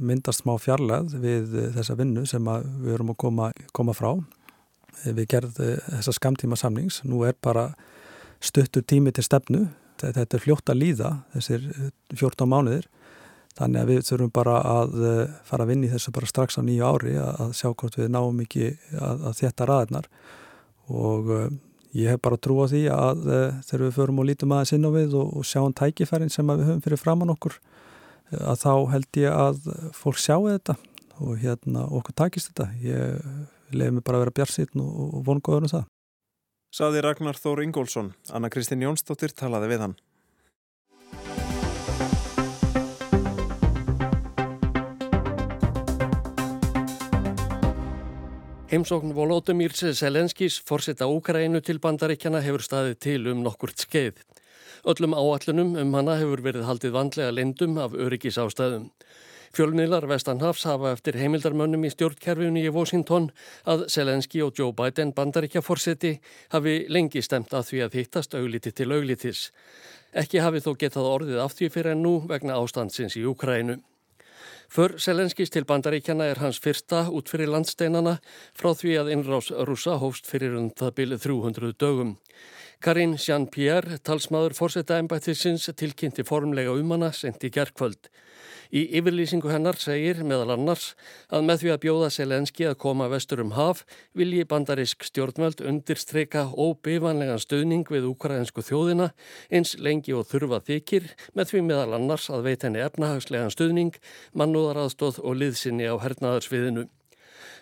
myndast 0.00 0.40
smá 0.42 0.54
fjarlæð 0.60 1.18
við 1.20 1.58
þessa 1.74 1.98
vinnu 1.98 2.24
sem 2.26 2.46
við 2.80 2.94
erum 2.94 3.12
að 3.12 3.20
koma, 3.20 3.50
koma 3.76 3.92
frá 3.96 4.14
við 5.04 5.26
gerðum 5.28 5.80
þessa 5.90 6.14
skamtíma 6.16 6.56
samnings 6.56 7.02
nú 7.04 7.24
er 7.28 7.36
bara 7.42 7.72
stuttur 8.44 8.84
tími 8.84 9.12
til 9.14 9.24
stefnu. 9.24 9.66
Þetta 10.00 10.36
er 10.36 10.42
fljótt 10.42 10.70
að 10.70 10.80
líða 10.80 11.10
þessir 11.34 11.66
14 12.12 12.50
mánuðir. 12.50 12.88
Þannig 13.54 13.80
að 13.80 13.90
við 13.92 14.00
þurfum 14.08 14.32
bara 14.34 14.54
að 14.66 14.96
eh, 15.06 15.34
fara 15.46 15.62
að 15.62 15.70
vinni 15.70 15.90
þessu 15.92 16.10
bara 16.16 16.26
strax 16.26 16.58
á 16.58 16.62
nýju 16.66 16.88
ári 16.88 17.12
að 17.22 17.52
sjá 17.54 17.68
hvort 17.70 17.98
við 18.00 18.08
náum 18.10 18.40
ekki 18.42 18.72
að, 18.98 19.28
að 19.30 19.36
þetta 19.38 19.68
raðirnar. 19.70 20.08
Og 20.90 21.30
ég 21.94 22.10
hef 22.10 22.24
bara 22.24 22.40
trú 22.42 22.58
á 22.58 22.66
því 22.66 22.82
að 22.90 23.22
þegar 23.68 23.84
við 23.84 23.94
förum 23.94 24.18
og 24.18 24.26
lítum 24.26 24.56
aðeins 24.56 24.74
inn 24.74 24.88
á 24.88 24.90
við 24.96 25.14
og, 25.20 25.30
og 25.38 25.46
sjáum 25.46 25.76
tækifærin 25.78 26.34
sem 26.34 26.50
við 26.50 26.66
höfum 26.66 26.82
fyrir 26.82 27.00
framann 27.00 27.30
okkur 27.36 27.60
að 28.32 28.60
þá 28.64 28.72
held 28.94 29.20
ég 29.20 29.32
að 29.32 29.66
fólk 29.96 30.20
sjáu 30.20 30.46
þetta 30.48 30.78
og 31.22 31.36
hérna 31.42 31.84
okkur 31.94 32.16
takist 32.24 32.50
þetta 32.50 32.70
ég 32.82 33.74
leiði 33.74 33.98
mig 33.98 34.06
bara 34.06 34.18
að 34.18 34.26
vera 34.26 34.38
bjarsýtn 34.38 34.82
og, 34.82 35.20
vongóður 35.26 35.68
um 35.68 35.74
það 35.74 35.90
Saði 36.74 37.04
Ragnar 37.04 37.38
Þór 37.38 37.60
Ingólfsson. 37.62 38.08
Anna 38.34 38.48
Kristín 38.50 38.80
Jónsdóttir 38.82 39.30
talaði 39.30 39.68
við 39.70 39.84
hann. 39.84 39.92
Heimsókn 48.74 49.14
Volodymyr 49.14 49.70
Selenskis 49.70 50.56
fórsetta 50.66 51.06
Úkrænu 51.06 51.60
til 51.62 51.78
bandaríkjana 51.78 52.40
hefur 52.42 52.66
staðið 52.66 52.98
til 53.06 53.20
um 53.30 53.46
nokkurt 53.46 53.78
skeið. 53.78 54.18
Öllum 54.84 55.14
áallunum 55.16 55.76
um 55.80 55.94
hana 55.96 56.18
hefur 56.20 56.42
verið 56.44 56.66
haldið 56.68 56.92
vandlega 56.92 57.32
lindum 57.32 57.78
af 57.80 57.94
öryggis 57.96 58.36
ástæðum. 58.36 58.90
Fjölmiðlar 59.54 60.04
Vestanhafs 60.10 60.64
hafa 60.66 60.90
eftir 60.92 61.16
heimildarmönnum 61.16 61.86
í 61.86 61.92
stjórnkerfinu 61.94 62.64
í 62.66 62.72
Washington 62.74 63.28
að 63.70 63.86
Selenski 63.94 64.42
og 64.42 64.58
Joe 64.58 64.74
Biden 64.76 65.14
bandaríkja 65.14 65.62
fórseti 65.62 66.16
hafi 66.52 66.74
lengi 66.90 67.22
stemt 67.22 67.54
að 67.54 67.70
því 67.70 67.82
að 67.84 67.96
hittast 68.00 68.34
augliti 68.34 68.74
til 68.74 68.90
auglitis. 68.92 69.46
Ekki 70.12 70.42
hafi 70.42 70.60
þó 70.64 70.74
getað 70.82 71.10
orðið 71.12 71.42
af 71.46 71.54
því 71.54 71.70
fyrir 71.78 71.94
en 71.94 72.02
nú 72.02 72.14
vegna 72.28 72.58
ástandsins 72.58 73.16
í 73.16 73.24
Ukrænu. 73.30 73.78
För 74.68 74.98
Selenskis 74.98 75.54
til 75.54 75.64
bandaríkjana 75.64 76.26
er 76.32 76.40
hans 76.42 76.58
fyrsta 76.58 77.04
út 77.14 77.30
fyrir 77.30 77.46
landsteinana 77.52 78.16
frá 78.58 78.72
því 78.74 78.98
að 79.00 79.10
innrás 79.14 79.52
rúsa 79.68 80.00
hófst 80.02 80.26
fyrir 80.26 80.56
um 80.58 80.70
það 80.74 80.96
bylið 80.98 81.26
300 81.28 81.76
dögum. 81.78 82.16
Karin 82.84 83.14
Jean-Pierre, 83.16 83.96
talsmaður 84.04 84.52
fórseta 84.58 84.98
embættisins, 85.00 85.70
tilkynnti 85.72 86.20
formlega 86.28 86.74
um 86.76 86.90
hana 86.92 87.08
sent 87.16 87.40
í 87.46 87.48
gerðkvöld. 87.48 88.10
Í 88.76 88.82
yfirlýsingu 88.98 89.48
hennar 89.48 89.78
segir 89.80 90.18
meðal 90.20 90.52
annars 90.52 90.90
að 91.32 91.46
með 91.48 91.62
því 91.62 91.70
að 91.72 91.78
bjóða 91.84 92.10
Selenski 92.12 92.66
að 92.68 92.76
koma 92.82 93.06
vestur 93.08 93.40
um 93.40 93.54
haf 93.56 93.80
vilji 94.12 94.44
bandarisk 94.50 95.06
stjórnvöld 95.08 95.62
undirstreika 95.64 96.42
óbifanlegan 96.52 97.40
stöðning 97.40 97.88
við 97.88 98.10
ukrainsku 98.10 98.64
þjóðina 98.66 99.14
eins 99.48 99.72
lengi 99.80 100.12
og 100.12 100.28
þurfa 100.28 100.60
þykir 100.68 101.06
með 101.32 101.54
því 101.54 101.62
meðal 101.70 101.96
annars 101.96 102.28
að 102.28 102.50
veit 102.50 102.68
henni 102.68 102.84
efnahagslegan 102.84 103.54
stöðning, 103.54 103.96
mannúðaraðstóð 104.36 105.22
og 105.24 105.40
liðsynni 105.40 105.88
á 105.88 105.96
hernaðarsviðinu. 106.04 106.84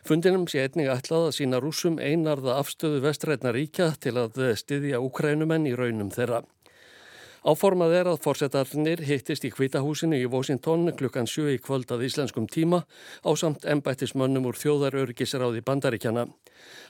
Fundinum 0.03 0.49
sé 0.51 0.65
einnig 0.65 0.89
ætlað 0.91 1.29
að 1.29 1.37
sína 1.37 1.61
rúsum 1.63 2.01
einarða 2.03 2.57
afstöðu 2.59 3.05
vestrætna 3.05 3.53
ríkja 3.55 3.93
til 4.03 4.17
að 4.19 4.41
styðja 4.59 4.99
ukrænumenn 4.99 5.69
í 5.71 5.77
raunum 5.79 6.11
þeirra. 6.11 6.41
Áformað 7.47 7.95
er 8.01 8.11
að 8.11 8.21
fórsetarnir 8.23 9.05
hittist 9.07 9.47
í 9.47 9.53
hvitahúsinu 9.55 10.19
í 10.19 10.27
Washington 10.31 10.91
klukkan 10.99 11.31
7 11.31 11.55
í 11.55 11.63
kvöld 11.63 11.91
að 11.95 12.05
íslenskum 12.07 12.47
tíma 12.51 12.85
á 13.23 13.31
samt 13.39 13.67
embættismönnum 13.67 14.47
úr 14.51 14.59
þjóðarörgisráði 14.59 15.63
bandaríkjana. 15.67 16.29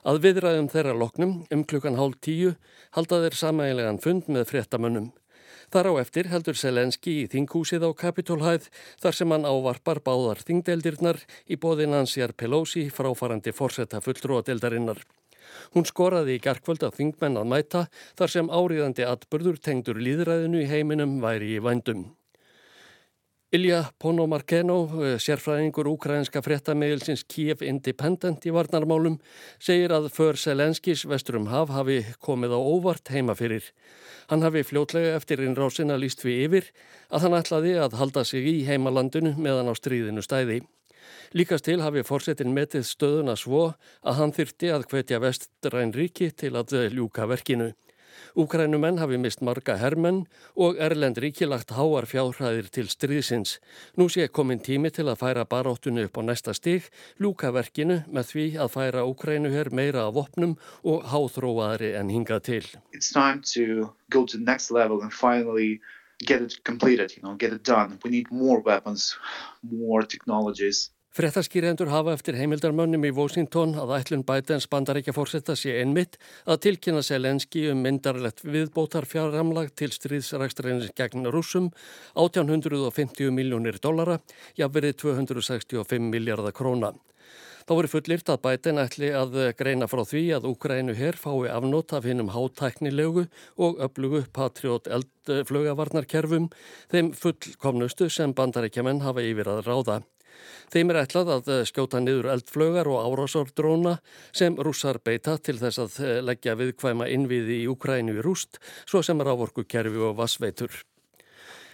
Að 0.08 0.20
viðræðum 0.24 0.68
þeirra 0.72 0.96
loknum 0.96 1.38
um 1.52 1.64
klukkan 1.68 2.00
hálf 2.00 2.16
tíu 2.24 2.54
halda 2.96 3.24
þeir 3.24 3.40
samægilegan 3.44 4.00
fund 4.04 4.28
með 4.32 4.48
fréttamönnum. 4.52 5.12
Þar 5.72 5.88
á 5.88 5.92
eftir 6.02 6.26
heldur 6.28 6.58
Selenski 6.60 7.12
í 7.22 7.28
þinghúsið 7.32 7.86
á 7.88 7.90
Kapitólhæð 7.96 8.66
þar 9.00 9.16
sem 9.16 9.32
hann 9.32 9.48
ávarpar 9.48 10.02
báðar 10.04 10.42
þingdeldirnar 10.44 11.22
í 11.48 11.56
bóðin 11.56 11.96
hans 11.96 12.12
Jær 12.18 12.34
Pelosi 12.36 12.90
fráfarandi 12.92 13.54
fórsetta 13.56 14.02
fulltrúadeldarinnar. 14.04 15.00
Hún 15.72 15.88
skoraði 15.88 16.36
í 16.36 16.42
gerkvöld 16.44 16.84
að 16.84 16.98
þingmenn 17.00 17.40
að 17.40 17.48
mæta 17.54 17.86
þar 18.20 18.34
sem 18.34 18.52
áriðandi 18.52 19.08
atbörður 19.08 19.62
tengdur 19.64 20.00
líðræðinu 20.04 20.60
í 20.60 20.68
heiminum 20.68 21.22
væri 21.24 21.54
í 21.56 21.62
vændum. 21.64 22.10
Ilja 23.52 23.82
Ponomarkeno, 24.00 24.76
eh, 24.96 25.18
sérfræðingur 25.20 25.84
ukrainska 25.90 26.40
fréttameilsins 26.40 27.20
Kiev 27.28 27.60
Independent 27.60 28.46
í 28.48 28.50
varnarmálum, 28.50 29.18
segir 29.60 29.92
að 29.92 30.08
för 30.08 30.38
Selenskis 30.40 31.04
vesturum 31.04 31.50
haf 31.52 31.68
hafi 31.68 31.98
komið 32.24 32.56
á 32.56 32.60
óvart 32.64 33.12
heima 33.12 33.36
fyrir. 33.36 33.60
Hann 34.30 34.40
hafi 34.40 34.64
fljótlega 34.64 35.16
eftir 35.16 35.44
innrásina 35.44 36.00
líst 36.00 36.24
við 36.24 36.46
yfir 36.46 36.70
að 37.10 37.20
hann 37.20 37.36
ætlaði 37.42 37.76
að 37.76 37.98
halda 38.00 38.24
sig 38.24 38.40
í 38.40 38.64
heimalandinu 38.64 39.36
meðan 39.36 39.68
á 39.68 39.76
stríðinu 39.76 40.24
stæði. 40.24 40.62
Líkast 41.34 41.64
til 41.64 41.82
hafi 41.82 42.00
fórsetin 42.00 42.54
metið 42.56 42.88
stöðuna 42.88 43.36
svo 43.36 43.74
að 44.02 44.16
hann 44.16 44.32
þyrti 44.32 44.72
að 44.72 44.88
hvetja 44.88 45.20
vestræn 45.20 45.92
ríki 45.92 46.32
til 46.32 46.56
að 46.56 46.88
ljúka 46.88 47.28
verkinu. 47.28 47.74
Úkrænumenn 48.36 48.98
hafi 49.00 49.18
mist 49.20 49.42
marga 49.44 49.76
hermenn 49.80 50.22
og 50.56 50.78
Erlend 50.80 51.18
ríki 51.22 51.46
lagt 51.48 51.74
háar 51.76 52.06
fjárhæðir 52.08 52.70
til 52.72 52.88
stríðsins. 52.92 53.58
Nú 53.96 54.08
sé 54.12 54.28
komin 54.28 54.62
tími 54.64 54.90
til 54.94 55.08
að 55.08 55.20
færa 55.22 55.44
baróttunni 55.44 56.04
upp 56.08 56.18
á 56.18 56.22
næsta 56.22 56.54
stig, 56.56 56.88
lúka 57.18 57.52
verkinu 57.52 58.02
með 58.08 58.24
því 58.32 58.46
að 58.64 58.72
færa 58.76 59.04
Úkrænuher 59.08 59.72
meira 59.72 60.06
af 60.08 60.16
opnum 60.24 60.56
og 60.82 61.04
háþróaðri 61.12 61.92
en 62.00 62.08
hingað 62.12 62.42
til. 62.48 62.64
More 68.30 68.62
weapons, 68.62 69.16
more 69.62 70.06
technologies. 71.12 71.22
Frettaskýrendur 71.22 71.90
hafa 71.90 72.14
eftir 72.14 72.34
heimildarmönnum 72.36 73.04
í 73.04 73.12
Washington 73.12 73.74
að 73.76 73.90
ætlun 73.98 74.24
Bidens 74.24 74.66
bandaríkja 74.66 75.12
fórsetta 75.12 75.54
sé 75.54 75.80
einmitt 75.82 76.16
að 76.46 76.62
tilkynna 76.64 77.02
Selenski 77.02 77.70
um 77.70 77.82
myndarlegt 77.82 78.42
viðbótar 78.44 79.04
fjárramlag 79.04 79.74
til 79.76 79.90
stríðsrækstarinnins 79.92 80.92
gegn 80.96 81.26
rúsum 81.28 81.70
1850 82.14 83.30
miljónir 83.30 83.78
dollara, 83.82 84.20
jáverið 84.56 84.96
265 85.02 86.10
miljardar 86.10 86.52
króna. 86.52 86.94
Þá 87.62 87.74
voru 87.76 87.88
fullirt 87.92 88.30
að 88.32 88.40
Biden 88.42 88.80
ætli 88.82 89.12
að 89.14 89.36
greina 89.54 89.86
frá 89.86 90.02
því 90.08 90.22
að 90.34 90.48
Úkrænu 90.50 90.96
herr 90.98 91.14
fái 91.14 91.46
afnót 91.52 91.92
af 91.92 92.08
hinnum 92.08 92.32
hátæknilegu 92.32 93.28
og 93.56 93.84
öflugu 93.84 94.24
Patriot 94.32 94.88
eldflögavarnarkerfum, 94.88 96.48
þeim 96.90 97.12
fullkomnustu 97.12 98.08
sem 98.10 98.34
bandaríkjaman 98.34 99.04
hafa 99.04 99.22
yfir 99.22 99.52
að 99.52 99.62
ráða. 99.68 100.00
Þeim 100.72 100.92
er 100.92 101.02
ætlað 101.02 101.30
að 101.34 101.50
eh, 101.52 101.64
skjóta 101.68 102.00
niður 102.00 102.30
eldflögar 102.32 102.88
og 102.88 103.02
árásordróna 103.04 103.98
sem 104.32 104.56
rússar 104.56 105.02
beita 105.04 105.36
til 105.36 105.58
þess 105.60 105.82
að 105.82 105.98
eh, 106.00 106.20
leggja 106.24 106.56
viðkvæma 106.56 107.10
innviði 107.12 107.58
í 107.60 107.68
Ukrænu 107.68 108.16
í 108.16 108.24
rúst, 108.24 108.56
svo 108.88 109.02
sem 109.04 109.20
er 109.20 109.32
ávorku 109.34 109.66
kerfi 109.68 110.00
og 110.00 110.16
vassveitur. 110.16 110.80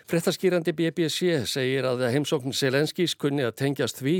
Frettaskýrandi 0.09 0.73
BBC 0.73 1.43
segir 1.45 1.85
að 1.85 2.07
heimsókn 2.09 2.55
Selenskís 2.57 3.13
kunni 3.21 3.45
að 3.45 3.59
tengjast 3.61 3.99
því 4.01 4.15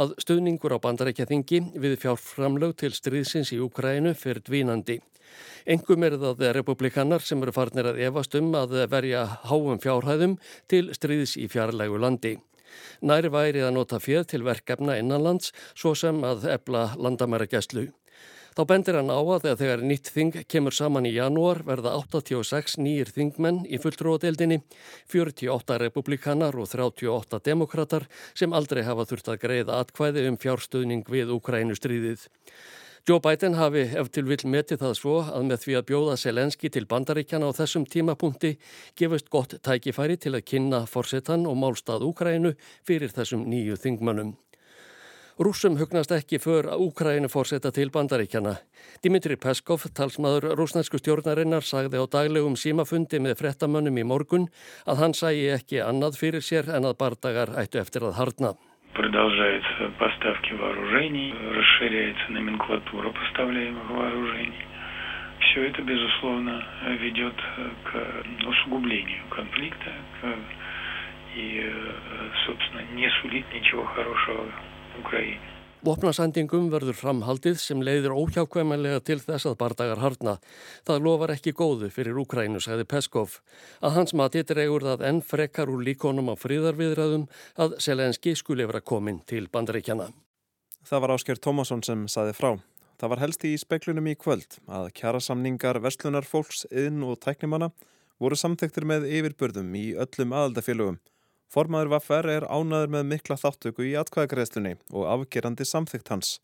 að 0.00 0.14
stuðningur 0.24 0.72
á 0.72 0.80
bandarækjaþingi 0.80 1.60
við 1.76 1.98
fjárframlög 2.00 2.72
til 2.80 2.94
stríðsins 2.96 3.52
í 3.52 3.60
Ukrænu 3.60 4.14
fyrir 4.16 4.40
dvínandi. 4.46 4.96
Engum 5.68 6.08
er 6.08 6.16
það 6.20 6.46
republikanar 6.56 7.22
sem 7.24 7.44
eru 7.44 7.52
farnir 7.54 7.90
að 7.90 8.00
evast 8.08 8.34
um 8.40 8.50
að 8.56 8.80
verja 8.88 9.26
háum 9.44 9.78
fjárhæðum 9.84 10.38
til 10.68 10.88
stríðs 10.96 11.36
í 11.36 11.46
fjarlægu 11.52 12.00
landi. 12.00 12.34
Næri 13.02 13.32
værið 13.34 13.68
að 13.68 13.76
nota 13.78 14.00
fjöð 14.02 14.30
til 14.32 14.44
verkefna 14.46 14.98
innanlands 15.00 15.52
svo 15.74 15.94
sem 15.98 16.22
að 16.24 16.48
ebla 16.54 16.90
landamæra 16.96 17.48
gæslu. 17.50 17.90
Þá 18.54 18.62
bendir 18.70 18.94
hann 18.94 19.10
á 19.10 19.18
að 19.18 19.48
þegar 19.58 19.80
nýtt 19.82 20.08
þing 20.14 20.36
kemur 20.46 20.74
saman 20.76 21.08
í 21.08 21.10
janúar 21.16 21.64
verða 21.66 21.96
86 21.98 22.76
nýjir 22.78 23.10
þingmenn 23.10 23.64
í 23.66 23.80
fulltróðadeildinni, 23.82 24.60
48 25.10 25.80
republikanar 25.82 26.54
og 26.54 26.70
38 26.70 27.42
demokrater 27.50 28.06
sem 28.30 28.54
aldrei 28.54 28.84
hafa 28.86 29.08
þurft 29.10 29.32
að 29.32 29.40
greiða 29.42 29.80
atkvæði 29.82 30.28
um 30.30 30.38
fjárstuðning 30.38 31.02
við 31.10 31.34
Ukrænustríðið. 31.34 32.28
Joe 33.04 33.20
Biden 33.20 33.52
hafi 33.58 33.82
ef 34.00 34.06
til 34.16 34.22
vil 34.24 34.46
metið 34.48 34.78
það 34.80 34.94
svo 34.96 35.14
að 35.28 35.42
með 35.44 35.58
því 35.60 35.74
að 35.76 35.82
bjóða 35.90 36.14
Selenski 36.16 36.70
til 36.72 36.86
bandaríkjana 36.88 37.50
á 37.52 37.56
þessum 37.58 37.84
tímapunkti 37.84 38.54
gefist 38.96 39.28
gott 39.28 39.52
tækifæri 39.60 40.16
til 40.16 40.32
að 40.32 40.46
kynna 40.48 40.80
forsetan 40.88 41.44
og 41.44 41.58
málstað 41.60 42.06
Úkrænu 42.08 42.54
fyrir 42.88 43.12
þessum 43.12 43.44
nýju 43.44 43.76
þingmönnum. 43.84 44.32
Rúsum 45.36 45.76
hugnast 45.76 46.16
ekki 46.16 46.40
för 46.40 46.70
að 46.72 46.88
Úkrænu 46.88 47.28
fórseta 47.28 47.74
til 47.76 47.92
bandaríkjana. 47.92 48.56
Dimitri 49.04 49.36
Peskov, 49.36 49.84
talsmaður 49.92 50.54
rúsnæsku 50.56 50.96
stjórnarinnar, 51.02 51.60
sagði 51.60 52.00
á 52.00 52.08
daglegum 52.08 52.56
símafundi 52.56 53.20
með 53.20 53.42
frettamönnum 53.42 54.00
í 54.00 54.08
morgun 54.08 54.48
að 54.88 55.04
hann 55.04 55.12
sæi 55.12 55.50
ekki 55.58 55.84
annað 55.84 56.22
fyrir 56.22 56.40
sér 56.40 56.72
en 56.72 56.88
að 56.88 57.02
bardagar 57.04 57.52
ættu 57.60 57.84
eftir 57.84 58.08
að 58.08 58.16
harna. 58.22 58.56
Продолжаются 58.94 59.90
поставки 59.98 60.52
вооружений, 60.52 61.34
расширяется 61.52 62.32
номенклатура 62.32 63.10
поставляемых 63.10 63.90
вооружений. 63.90 64.64
Все 65.40 65.64
это, 65.64 65.82
безусловно, 65.82 66.64
ведет 67.00 67.34
к 67.84 68.46
усугублению 68.46 69.24
конфликта 69.30 69.92
и, 71.34 71.72
собственно, 72.46 72.82
не 72.94 73.10
сулит 73.20 73.44
ничего 73.52 73.84
хорошего 73.84 74.46
Украине. 75.00 75.40
Vopnasendingum 75.84 76.70
verður 76.72 76.96
framhaldið 76.96 77.58
sem 77.60 77.82
leiðir 77.84 78.14
óhjákvæmlega 78.16 79.02
til 79.04 79.18
þess 79.20 79.44
að 79.50 79.58
bardagar 79.60 80.00
harna. 80.00 80.32
Það 80.88 81.02
lofar 81.04 81.34
ekki 81.34 81.52
góðu 81.52 81.90
fyrir 81.92 82.16
Úkrænu, 82.22 82.62
sagði 82.64 82.86
Peskov. 82.88 83.34
Að 83.84 83.98
hans 83.98 84.14
mati 84.16 84.40
dregur 84.48 84.86
það 84.86 85.04
enn 85.10 85.20
frekar 85.20 85.68
úr 85.68 85.84
líkonum 85.84 86.32
á 86.32 86.40
fríðarviðræðum 86.40 87.26
að 87.60 87.76
Selenski 87.84 88.32
skuli 88.32 88.64
vera 88.64 88.80
komin 88.80 89.20
til 89.28 89.44
bandaríkjana. 89.52 90.08
Það 90.88 91.04
var 91.04 91.16
Ásker 91.18 91.44
Tómasson 91.44 91.84
sem 91.84 92.08
saði 92.08 92.32
frá. 92.38 92.54
Það 92.96 93.12
var 93.12 93.24
helst 93.26 93.44
í 93.44 93.52
speklunum 93.60 94.08
í 94.08 94.16
kvöld 94.16 94.56
að 94.64 94.88
kjærasamningar 94.96 95.82
verslunar 95.84 96.24
fólks, 96.24 96.64
yðn 96.72 97.04
og 97.04 97.20
tæknimanna 97.20 97.74
voru 98.22 98.40
samþektir 98.40 98.88
með 98.88 99.10
yfirbörðum 99.18 99.74
í 99.76 99.90
öllum 100.00 100.32
aðaldafélögum. 100.32 101.02
Formaður 101.52 101.92
Vaffer 101.92 102.28
er 102.32 102.46
ánaður 102.48 102.92
með 102.96 103.08
mikla 103.12 103.36
þáttöku 103.38 103.86
í 103.86 103.94
atkvæðagreðslunni 104.00 104.74
og 104.92 105.08
afgerandi 105.10 105.66
samþygt 105.68 106.10
hans. 106.12 106.38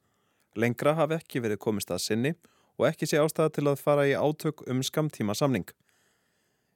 Lengra 0.57 0.95
hafi 0.99 1.19
ekki 1.19 1.43
verið 1.45 1.63
komist 1.63 1.91
að 1.91 2.05
sinni 2.05 2.35
og 2.79 2.89
ekki 2.89 3.09
sé 3.09 3.21
ástæða 3.21 3.55
til 3.57 3.67
að 3.71 3.83
fara 3.83 4.07
í 4.09 4.17
átök 4.17 4.65
um 4.71 4.83
skamtíma 4.87 5.37
samning. 5.37 5.67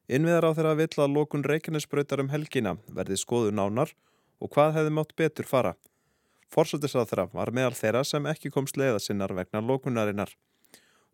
Innviðar 0.08 0.50
á 0.52 0.56
þeirra 0.56 0.74
vill 0.76 1.00
að 1.00 1.14
lókun 1.16 1.46
Reykjanesbröytar 1.48 2.20
um 2.20 2.32
helgina 2.32 2.76
verði 2.92 3.16
skoðu 3.20 3.54
nánar 3.56 3.94
og 4.40 4.52
hvað 4.52 4.78
hefði 4.78 4.96
mátt 4.98 5.14
betur 5.16 5.48
fara. 5.48 5.74
Forsöldisrað 6.52 7.08
þeirra 7.10 7.28
var 7.32 7.52
meðal 7.56 7.78
þeirra 7.78 8.04
sem 8.04 8.26
ekki 8.30 8.52
komst 8.52 8.76
leiða 8.76 9.00
sinnar 9.00 9.32
vegna 9.34 9.62
lókunarinnar. 9.64 10.34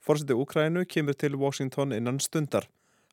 Forsöldi 0.01 0.35
Úkrænu 0.35 0.85
kemur 0.88 1.14
til 1.14 1.37
Washington 1.37 1.92
innan 1.92 2.18
stundar. 2.20 2.66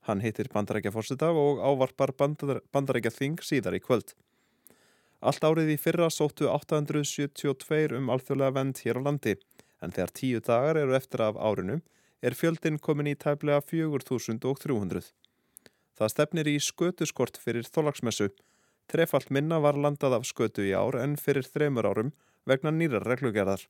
Hann 0.08 0.24
hittir 0.24 0.48
bandarækja 0.54 0.94
fórseta 0.96 1.34
og 1.36 1.60
ávarpar 1.60 2.14
bandar, 2.16 2.62
bandarækja 2.72 3.12
þing 3.12 3.44
síðar 3.44 3.76
í 3.76 3.84
kvöld. 3.84 4.14
Allt 5.20 5.44
árið 5.44 5.74
í 5.74 5.78
fyrra 5.82 6.08
sóttu 6.14 6.48
872 6.48 7.98
um 7.98 8.12
alþjóðlega 8.14 8.56
vend 8.56 8.82
hér 8.86 9.02
á 9.04 9.06
landi 9.10 9.36
en 9.84 9.94
þegar 9.94 10.14
tíu 10.16 10.42
dagar 10.42 10.80
eru 10.80 10.96
eftir 10.98 11.24
af 11.26 11.38
árinu 11.38 11.82
er 12.22 12.38
fjöldin 12.38 12.80
komin 12.80 13.10
í 13.12 13.16
tæplega 13.20 13.62
4300. 13.62 15.10
Það 15.98 16.14
stefnir 16.14 16.50
í 16.50 16.58
skötuskort 16.62 17.38
fyrir 17.42 17.66
þólagsmessu. 17.66 18.30
Trefalt 18.88 19.32
minna 19.34 19.60
var 19.60 19.78
landað 19.78 20.20
af 20.20 20.28
skötu 20.30 20.64
í 20.66 20.74
ár 20.78 20.96
en 21.02 21.18
fyrir 21.20 21.46
þremur 21.46 21.90
árum 21.90 22.14
vegna 22.48 22.72
nýrar 22.72 23.06
reglugerðar. 23.06 23.66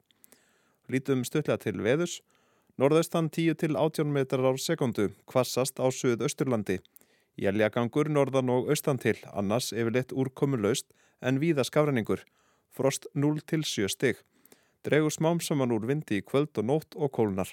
Lítum 0.91 1.23
stutlega 1.27 1.57
til 1.63 1.79
veðus. 1.83 2.19
Norðaustan 2.77 3.31
10 3.33 3.55
til 3.57 3.73
18 3.73 4.11
metrar 4.13 4.45
á 4.45 4.53
sekundu, 4.61 5.07
kvassast 5.25 5.79
á 5.81 5.89
Suðausturlandi. 5.89 6.77
Jæljagangur 7.41 8.05
norðan 8.13 8.51
og 8.53 8.69
austan 8.69 8.99
til, 9.01 9.17
annars 9.33 9.71
yfirleitt 9.73 10.13
úrkomulaust 10.13 10.85
en 11.21 11.39
víða 11.41 11.65
skafræningur. 11.65 12.21
Frost 12.69 13.07
0 13.17 13.41
til 13.49 13.65
7 13.65 13.89
stig. 13.89 14.21
Dregur 14.85 15.09
smám 15.09 15.41
saman 15.41 15.73
úr 15.73 15.89
vindi 15.89 16.21
í 16.21 16.25
kvöld 16.25 16.53
og 16.61 16.69
nótt 16.69 16.93
og 16.93 17.09
kólnar. 17.17 17.49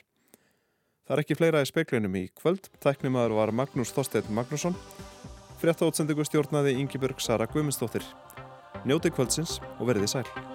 Það 1.08 1.16
er 1.16 1.22
ekki 1.24 1.38
fleira 1.40 1.64
í 1.64 1.68
speklinum 1.72 2.20
í 2.20 2.26
kvöld. 2.37 2.68
Tæknimaður 2.84 3.38
var 3.40 3.52
Magnús 3.52 3.96
Þorstein 3.96 4.28
Magnússon. 4.28 4.76
Frétta 5.56 5.88
átsendingu 5.88 6.24
stjórnaði 6.28 6.76
Ingi 6.76 7.00
Börg 7.00 7.24
Sara 7.24 7.48
Guimundsdóttir. 7.48 8.04
Njóti 8.84 9.08
kvöldsins 9.08 9.56
og 9.78 9.88
verðið 9.88 10.18
sæl. 10.18 10.53